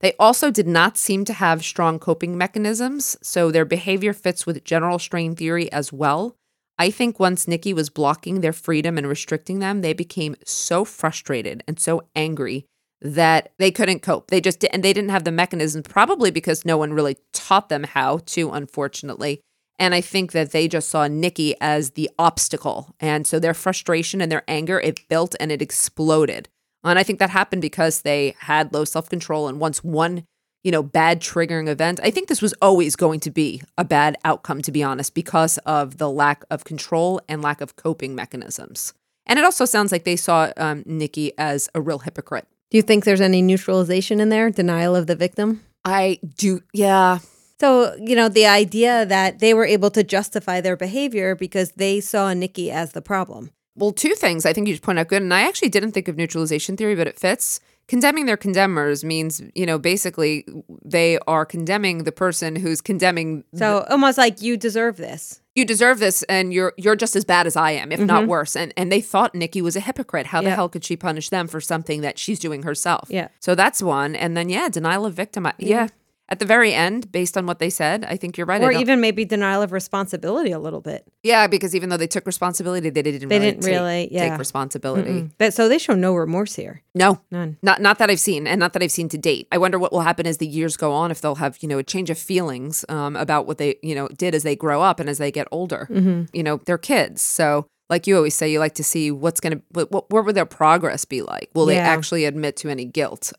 [0.00, 4.64] They also did not seem to have strong coping mechanisms, so their behavior fits with
[4.64, 6.36] general strain theory as well.
[6.78, 11.64] I think once Nikki was blocking their freedom and restricting them, they became so frustrated
[11.66, 12.66] and so angry
[13.00, 14.30] that they couldn't cope.
[14.30, 17.84] They just and they didn't have the mechanisms probably because no one really taught them
[17.84, 19.40] how to unfortunately.
[19.78, 22.94] And I think that they just saw Nikki as the obstacle.
[22.98, 26.48] And so their frustration and their anger it built and it exploded.
[26.88, 29.48] And I think that happened because they had low self control.
[29.48, 30.24] And once one,
[30.62, 34.16] you know, bad triggering event, I think this was always going to be a bad
[34.24, 38.92] outcome, to be honest, because of the lack of control and lack of coping mechanisms.
[39.26, 42.46] And it also sounds like they saw um, Nikki as a real hypocrite.
[42.70, 44.50] Do you think there's any neutralization in there?
[44.50, 45.62] Denial of the victim?
[45.84, 47.18] I do, yeah.
[47.60, 52.00] So, you know, the idea that they were able to justify their behavior because they
[52.00, 53.50] saw Nikki as the problem.
[53.76, 55.22] Well, two things I think you just point out good.
[55.22, 57.60] And I actually didn't think of neutralization theory, but it fits.
[57.88, 60.44] Condemning their condemners means, you know, basically
[60.84, 63.44] they are condemning the person who's condemning.
[63.54, 65.40] So, almost like you deserve this.
[65.54, 68.30] you deserve this, and you're you're just as bad as I am, if not mm-hmm.
[68.30, 68.56] worse.
[68.56, 70.26] And and they thought Nikki was a hypocrite.
[70.26, 70.56] How the Yeah.
[70.56, 73.06] hell could she punish them for something that she's doing herself?
[73.08, 73.28] Yeah.
[73.38, 74.16] So that's one.
[74.16, 75.46] And then yeah, denial of victim.
[75.46, 75.86] I- Yeah.
[76.28, 78.60] At the very end, based on what they said, I think you're right.
[78.60, 81.06] Or even maybe denial of responsibility a little bit.
[81.22, 83.28] yeah, because even though they took responsibility, they didn't.
[83.28, 84.30] They really didn't take, really, yeah.
[84.30, 85.30] take responsibility.
[85.50, 86.82] So they show no remorse here.
[86.94, 87.58] No, None.
[87.62, 89.46] not not that I've seen, and not that I've seen to date.
[89.52, 91.10] I wonder what will happen as the years go on.
[91.10, 94.08] If they'll have you know a change of feelings um, about what they you know
[94.08, 95.86] did as they grow up and as they get older.
[95.90, 96.24] Mm-hmm.
[96.32, 97.66] You know, they're kids, so.
[97.88, 100.32] Like you always say, you like to see what's going to, what, what, what will
[100.32, 101.50] their progress be like?
[101.54, 103.32] Will they actually admit to any guilt?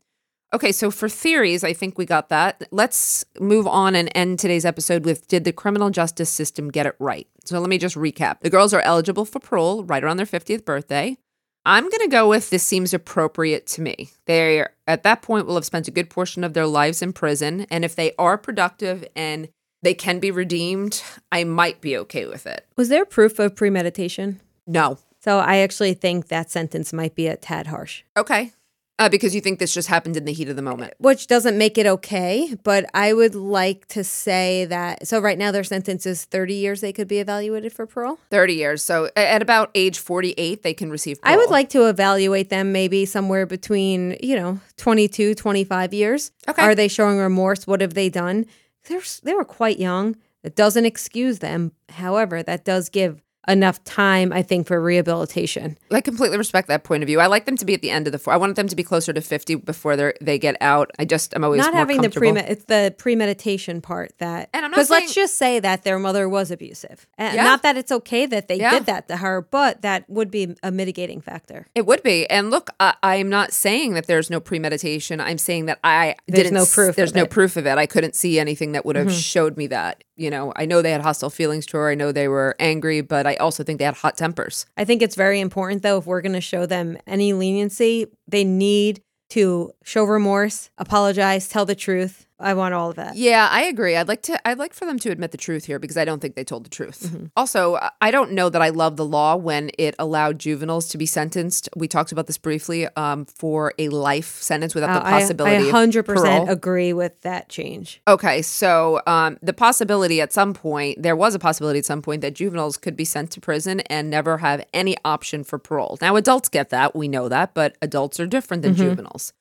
[0.53, 2.67] Okay, so for theories, I think we got that.
[2.71, 6.95] Let's move on and end today's episode with Did the criminal justice system get it
[6.99, 7.27] right?
[7.43, 8.39] So let me just recap.
[8.39, 11.17] The girls are eligible for parole right around their 50th birthday.
[11.65, 14.09] I'm going to go with this seems appropriate to me.
[14.25, 17.67] They, at that point, will have spent a good portion of their lives in prison.
[17.69, 19.49] And if they are productive and
[19.81, 22.65] they can be redeemed, I might be okay with it.
[22.77, 24.39] Was there proof of premeditation?
[24.65, 24.97] No.
[25.19, 28.53] So I actually think that sentence might be a tad harsh, Okay.
[28.99, 30.93] Uh, because you think this just happened in the heat of the moment.
[30.97, 32.55] which doesn't make it okay.
[32.63, 35.07] But I would like to say that.
[35.07, 38.17] So right now their sentence is 30 years they could be evaluated for parole.
[38.31, 38.83] 30 years.
[38.83, 43.05] So at about age 48, they can receive I would like to evaluate them maybe
[43.05, 46.31] somewhere between, you know, 22, 25 years.
[46.47, 46.63] Okay.
[46.63, 47.67] Are they showing remorse?
[47.67, 48.45] What have they done?
[48.87, 50.15] They're, they were quite young.
[50.43, 51.73] It doesn't excuse them.
[51.89, 55.77] However, that does give enough time, I think, for rehabilitation.
[55.91, 57.19] I completely respect that point of view.
[57.19, 58.33] I like them to be at the end of the four.
[58.33, 60.91] I want them to be closer to 50 before they they get out.
[60.99, 64.71] I just, I'm always Not having the pre it's the premeditation part that And I'm
[64.71, 67.07] not because let's just say that their mother was abusive.
[67.17, 67.43] And Yeah.
[67.43, 68.71] Not that it's okay that they Yeah.
[68.71, 71.67] did that to her, but that would be a mitigating factor.
[71.75, 72.29] It would be.
[72.29, 75.19] And look, I, I'm not saying that there's no premeditation.
[75.21, 77.25] I'm saying that I There's didn't no proof There's of no it.
[77.25, 77.33] Mm-hmm.
[77.33, 77.77] proof of it.
[77.77, 80.03] I couldn't see anything that would have showed me that.
[80.17, 81.89] You know, I know they had hostile feelings to her.
[81.89, 84.65] I know they were angry, but I also think they had hot tempers.
[84.75, 88.43] I think it's very important though if we're going to show them any leniency, they
[88.43, 92.26] need to show remorse, apologize, tell the truth.
[92.39, 93.15] I want all of that.
[93.15, 93.95] Yeah, I agree.
[93.95, 94.47] I'd like to.
[94.47, 96.65] I'd like for them to admit the truth here because I don't think they told
[96.65, 97.03] the truth.
[97.07, 97.25] Mm-hmm.
[97.35, 101.05] Also, I- don't know that I love the law when it allowed juveniles to be
[101.05, 101.67] sentenced.
[101.75, 105.69] We talked about this briefly um, for a life sentence without the Uh, I- possibility.
[105.69, 106.49] I, 100% parole.
[106.49, 108.01] agree with that change.
[108.07, 112.21] Okay, so um, the possibility at some point, there was a possibility at some point
[112.21, 115.97] that juveniles could be sent to prison and never have any option for parole.
[116.01, 119.33] Now, adults get that, we know that, but adults are different than juveniles.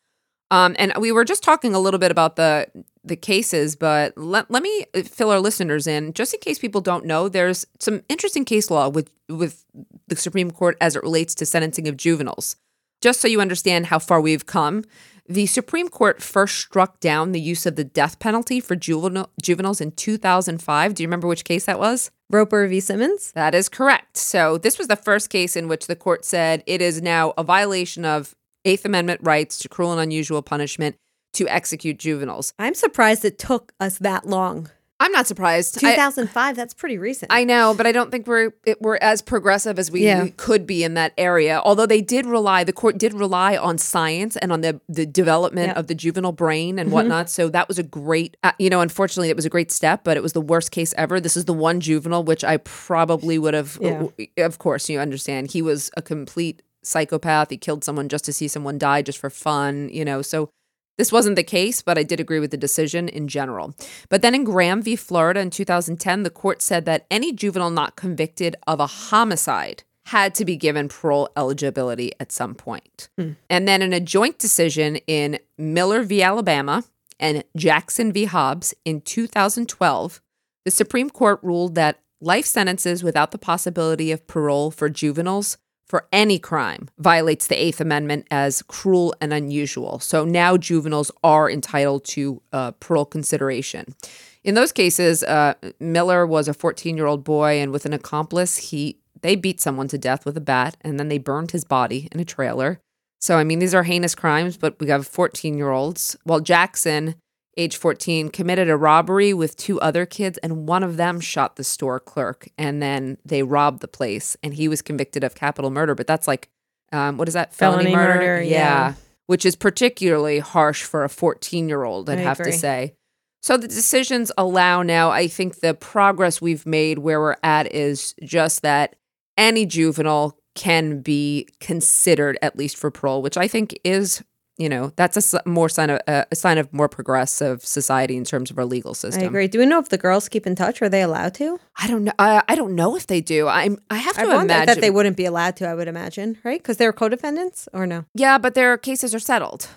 [0.51, 2.67] Um, and we were just talking a little bit about the
[3.05, 7.05] the cases, but let, let me fill our listeners in just in case people don't
[7.05, 7.29] know.
[7.29, 9.65] There's some interesting case law with with
[10.09, 12.57] the Supreme Court as it relates to sentencing of juveniles.
[13.01, 14.85] Just so you understand how far we've come,
[15.29, 19.81] the Supreme Court first struck down the use of the death penalty for juvenile, juveniles
[19.81, 20.95] in 2005.
[20.95, 22.11] Do you remember which case that was?
[22.31, 22.81] Roper v.
[22.81, 23.33] Simmons?
[23.33, 24.17] That is correct.
[24.17, 27.43] So, this was the first case in which the court said it is now a
[27.43, 28.36] violation of
[28.67, 30.97] Eighth Amendment rights to cruel and unusual punishment
[31.35, 32.53] to execute juveniles.
[32.59, 34.71] I'm surprised it took us that long.
[34.99, 35.77] I'm not surprised.
[35.85, 37.31] I- 2005, that's pretty recent.
[37.31, 40.29] I know, but I don't think we're it, we're as progressive as we Yeah.
[40.39, 41.61] could be in that area.
[41.63, 45.69] Although they did rely, the court did rely on science and on the the development.
[45.73, 45.79] Mm-hmm.
[45.79, 47.29] of the juvenile brain and whatnot.
[47.29, 50.17] So that was a great, uh, you know, unfortunately, it was a great step, but
[50.17, 51.21] it was the worst case ever.
[51.21, 53.77] This is the one juvenile which I probably would have.
[53.83, 54.07] Yeah.
[54.39, 55.51] Of course, you understand.
[55.51, 57.51] He was a complete psychopath.
[57.51, 59.89] He killed someone just to see someone die, just for fun.
[59.91, 60.51] You know, so.
[60.99, 63.75] This wasn't the case, but I did agree with the decision in general.
[64.09, 64.97] But then in Graham v.
[64.97, 70.35] Florida in 2010, the court said that any juvenile not convicted of a homicide had
[70.37, 73.09] to be given parole eligibility at some point.
[73.19, 73.33] Hmm.
[73.51, 76.23] And then in a joint decision in Miller v.
[76.23, 76.85] Alabama
[77.19, 78.27] and Jackson v.
[78.27, 80.21] Hobbs in 2012,
[80.65, 86.07] the Supreme Court ruled that life sentences without the possibility of parole for juveniles for
[86.13, 89.99] any crime violates the Eighth Amendment as cruel and unusual.
[90.01, 93.95] So now juveniles are entitled to uh, parole consideration.
[94.43, 98.57] In those cases, uh, Miller was a 14 year old boy, and with an accomplice,
[98.57, 102.09] he they beat someone to death with a bat, and then they burned his body
[102.13, 102.81] in a trailer.
[103.19, 106.17] So I mean, these are heinous crimes, but we have 14 year olds.
[106.25, 107.17] While Jackson,
[107.57, 111.65] age 14, committed a robbery with two other kids, and one of them shot the
[111.65, 115.95] store clerk, and then they robbed the place, and he was convicted of capital murder.
[115.95, 116.51] But that's like,
[116.93, 117.55] um, what is that?
[117.55, 118.95] Felony murder, yeah.
[119.27, 122.95] Which is particularly harsh for a 14 year old, I'd I have to say.
[123.43, 128.15] So the decisions allow now, I think the progress we've made where we're at is
[128.23, 128.97] just that
[129.37, 134.25] any juvenile can be considered at least for parole, which I think is,
[134.59, 138.25] you know, that's a more sign of uh, a sign of more progressive society in
[138.25, 139.23] terms of our legal system.
[139.23, 139.49] I agree.
[139.49, 140.81] Do we know if the girls keep in touch?
[140.81, 141.61] Are they allowed to?
[141.77, 142.13] I don't know.
[142.19, 143.49] I, I don't know if they do.
[143.49, 143.79] I'm.
[143.91, 146.59] I have to I imagine that they wouldn't be allowed to, I would imagine, right?
[146.61, 148.05] Because they're co-defendants or no?
[148.15, 149.69] Yeah, but their cases are settled.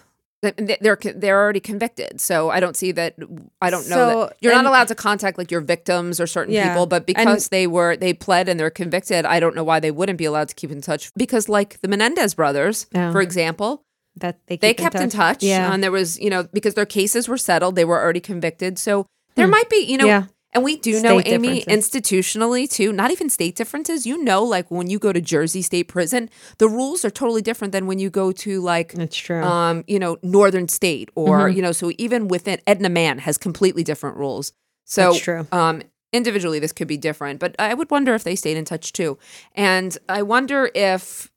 [0.41, 3.15] They're they're already convicted, so I don't see that.
[3.61, 6.53] I don't know So- that you're not allowed to contact like your victims or certain
[6.53, 6.69] Yeah.
[6.69, 9.81] people, but And- because they were they pled and they're convicted, I don't know why
[9.81, 11.11] they wouldn't be allowed to keep in touch.
[11.17, 13.11] Because like the Menendez brothers, Oh.
[13.11, 13.83] for example,
[14.15, 15.71] that they they kept in touch, Yeah.
[15.73, 19.05] and there was you know because their cases were settled, they were already convicted, so
[19.35, 20.05] there might be you know.
[20.05, 20.09] Hmm.
[20.09, 20.23] Yeah.
[20.51, 24.07] And we do know, Amy, institutionally too, not even state differences.
[24.07, 27.71] You know, like when you go to Jersey State Prison, the rules are totally different
[27.71, 29.43] than when you go to like That's true.
[29.43, 31.55] um, you know, Northern State or, Mhm.
[31.55, 34.51] you know, so even within Edna Mahan has completely different rules.
[34.85, 35.47] So That's true.
[35.51, 38.91] um individually this could be different, but I would wonder if they stayed in touch
[38.91, 39.19] too.
[39.53, 41.29] And I wonder if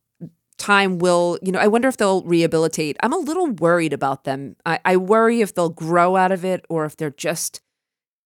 [0.62, 2.96] time will, you know, I wonder if they'll rehabilitate.
[3.02, 4.56] I'm a little worried about them.
[4.64, 7.60] I, I worry if they'll grow out of it or if they're just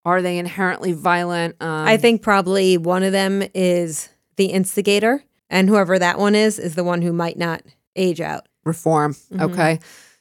[0.04, 1.56] are they inherently violent?
[1.60, 6.60] Um, I think probably one of them is the instigator, and whoever that one is
[6.60, 7.62] is the one who might not
[7.96, 8.46] age out.
[8.64, 9.14] reform.
[9.32, 9.40] Mhm.
[9.50, 9.78] Okay.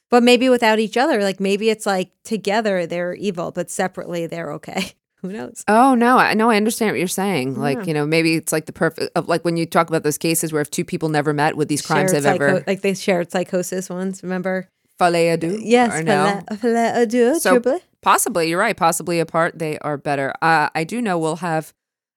[0.09, 4.53] But maybe without each other, like maybe it's like together they're evil, but separately they're
[4.53, 4.93] okay.
[5.29, 5.63] Who knows?
[5.67, 7.55] Oh no, I know I understand what you're saying.
[7.59, 7.83] Like, Yeah.
[7.85, 10.51] you know, maybe it's like the perfect of like when you talk about those cases
[10.53, 13.31] where if two people never met, would these crimes Shared have ever like they shared
[13.31, 14.23] psychosis once?
[14.23, 14.67] Remember?
[14.97, 15.59] folie à deux?
[15.61, 16.41] Yes, or no?
[16.51, 17.81] adieu, So- triple.
[18.01, 18.77] Possibly, you're right.
[18.77, 20.31] Possibly apart, they are better.
[20.41, 21.73] Uh, I do know we'll have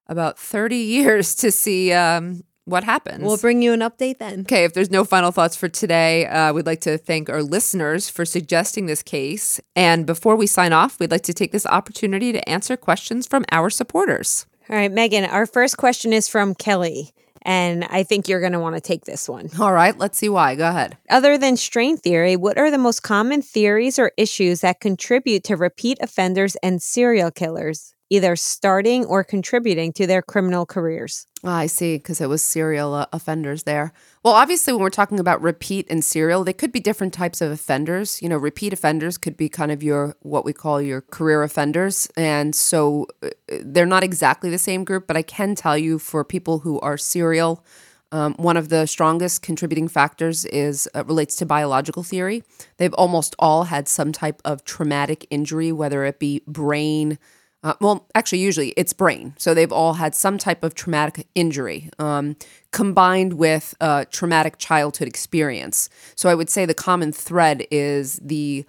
[0.07, 3.25] about 30 years to see um, what happens.
[3.25, 4.41] We'll bring you an update then.
[4.41, 8.09] Okay, if there's no final thoughts for today, uh, we'd like to thank our listeners
[8.11, 9.61] for suggesting this case.
[9.75, 13.45] And before we sign off, we'd like to take this opportunity to answer questions from
[13.51, 14.47] our supporters.
[14.71, 18.61] All right, Megan, our first question is from Kelly, and I think you're going to
[18.61, 19.49] want to take this one.
[19.59, 20.55] All right, let's see why.
[20.57, 20.99] Go ahead.
[21.09, 25.57] Other than strain theory, what are the most common theories or issues that contribute to
[25.57, 31.27] repeat offenders and serial killers, either starting or contributing to their criminal careers?
[31.45, 33.93] Ah, I see, because it was serial uh, offenders there.
[34.25, 37.53] Well, obviously, when we're talking about repeat and serial, they could be different types of
[37.53, 38.21] offenders.
[38.21, 42.09] You know, repeat offenders could be kind of your what we call your career offenders,
[42.17, 43.29] and so uh,
[43.63, 45.07] they're not exactly the same group.
[45.07, 47.65] But I can tell you, for people who are serial,
[48.11, 52.43] um, one of the strongest contributing factors is uh, relates to biological theory.
[52.79, 57.19] They've almost all had some type of traumatic injury, whether it be brain.
[57.65, 59.35] Uh, well, actually, usually it's brain.
[59.37, 62.37] So they've all had some type of traumatic injury um,
[62.71, 65.91] combined with a traumatic childhood experience.
[66.15, 68.65] So I would say the common thread is the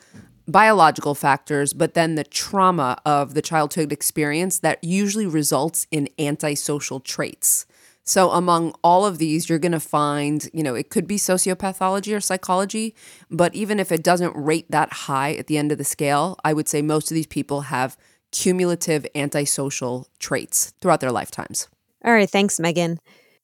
[0.48, 7.00] biological factors, but then the trauma of the childhood experience that usually results in antisocial
[7.00, 7.68] traits.
[8.04, 12.16] So among all of these, you're going to find, you know, it could be sociopathology
[12.16, 12.96] or psychology,
[13.30, 16.54] but even if it doesn't rate that high at the end of the scale, I
[16.54, 17.96] would say most of these people have
[18.32, 21.68] cumulative antisocial traits throughout their lifetimes.
[22.06, 23.00] All right, thanks, Megan.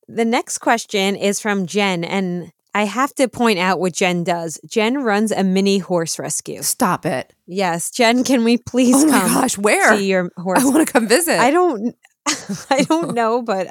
[0.07, 4.59] The next question is from Jen, and I have to point out what Jen does.
[4.69, 6.61] Jen runs a mini horse rescue.
[6.61, 7.33] Stop it.
[7.47, 9.97] Yes, Jen, can we please Oh my come gosh, where?
[9.97, 10.59] see your horse?
[10.59, 11.39] I want to come visit.
[11.39, 11.95] I don't
[12.69, 13.69] I don't know, but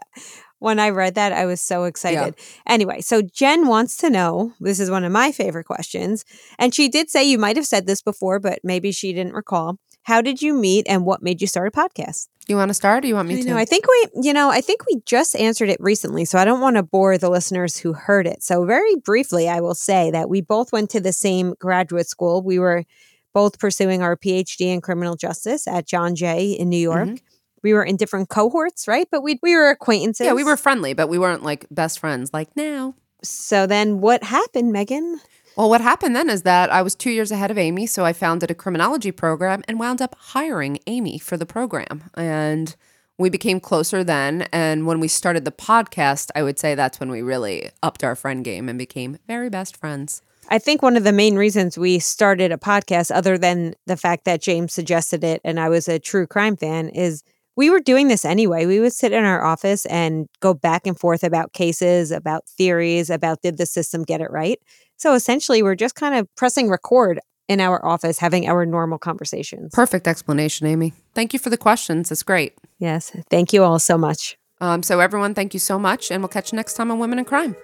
[0.59, 2.35] when I read that, I was so excited.
[2.67, 6.25] Anyway, so Jen wants to know this is one of my favorite questions.
[6.59, 9.79] And she did say you might have said this before, but maybe she didn't recall.
[10.05, 12.29] How did you meet and what made you start a podcast?
[12.47, 13.49] you want to start or you want me I to?
[13.49, 13.57] know.
[13.57, 16.61] I think we, you know, I think we just answered it recently, so I don't
[16.61, 18.43] want to bore the listeners who heard it.
[18.43, 22.43] So, very briefly, I will say that we both went to the same graduate school.
[22.43, 22.85] We were
[23.33, 27.09] both pursuing our PhD in criminal justice at John Jay in New York.
[27.09, 27.21] Mhm.
[27.63, 29.09] We were in different cohorts, right?
[29.11, 30.27] But we we were acquaintances.
[30.27, 32.95] yeah, we were friendly, but we weren't like best friends like now.
[33.23, 35.19] So then, what happened, Megan?
[35.57, 38.13] Well, what happened then is that I was two years ahead of Amy, so I
[38.13, 42.11] founded a criminology program and wound up hiring Amy for the program.
[42.15, 42.75] And
[43.19, 44.49] we became closer then.
[44.53, 48.17] And when we started the podcast, I would say that's when we really upped our
[48.17, 50.23] friend game and became very best friends.
[50.49, 54.25] I think one of the main reasons we started a podcast, other than the fact
[54.25, 57.23] that James suggested it and I was a true crime fan, is
[57.57, 58.67] we were doing this anyway.
[58.67, 63.11] We would sit in our office and go back and forth about cases, about theories,
[63.11, 64.61] about did the system get it right.
[64.97, 69.73] So essentially, we're just kind of pressing record in our office, having our normal conversations.
[69.75, 70.95] Perfect explanation, Amy.
[71.15, 72.11] Thank you for the questions.
[72.11, 72.55] It's great.
[72.79, 73.15] yes.
[73.31, 74.37] Thank you all so much.
[74.61, 77.19] Um, so, everyone, thank you so much, and we'll catch you next time on Women
[77.19, 77.55] in Crime.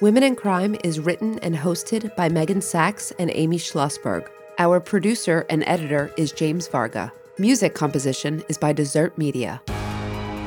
[0.00, 4.28] Women in Crime is written and hosted by Megan Sacks and Amy Shlosberg.
[4.58, 7.12] Our producer and editor is James Varga.
[7.38, 9.62] Music composition is by Desert Media.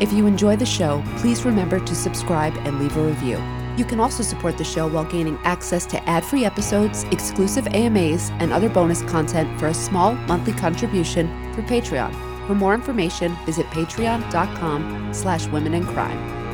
[0.02, 3.38] If you enjoy the show, please remember to subscribe and leave a review.
[3.78, 8.54] You can also support the show while gaining access to ad-free episodes, exclusive AMAs, and
[8.54, 12.14] other bonus content for a small monthly contribution through Patreon.
[12.48, 16.45] For more information, visit patreon.com slash women in crime.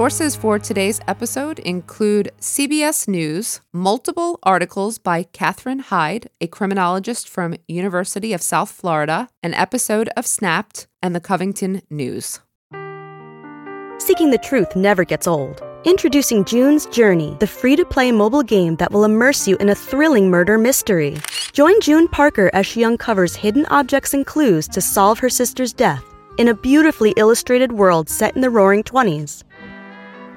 [0.00, 7.54] Sources for today's episode include CBS News, multiple articles by Katherine Heide, a criminologist from
[7.68, 12.40] University of South Florida, an episode of Snapped, and the Covington News.
[13.98, 15.62] Seeking the truth never gets old.
[15.84, 19.74] Introducing June's Journey, the free to play mobile game that will immerse you in a
[19.74, 21.18] thrilling murder mystery.
[21.52, 26.02] Join June Parker as she uncovers hidden objects and clues to solve her sister's death
[26.38, 29.44] in a beautifully illustrated world set in the roaring 20s.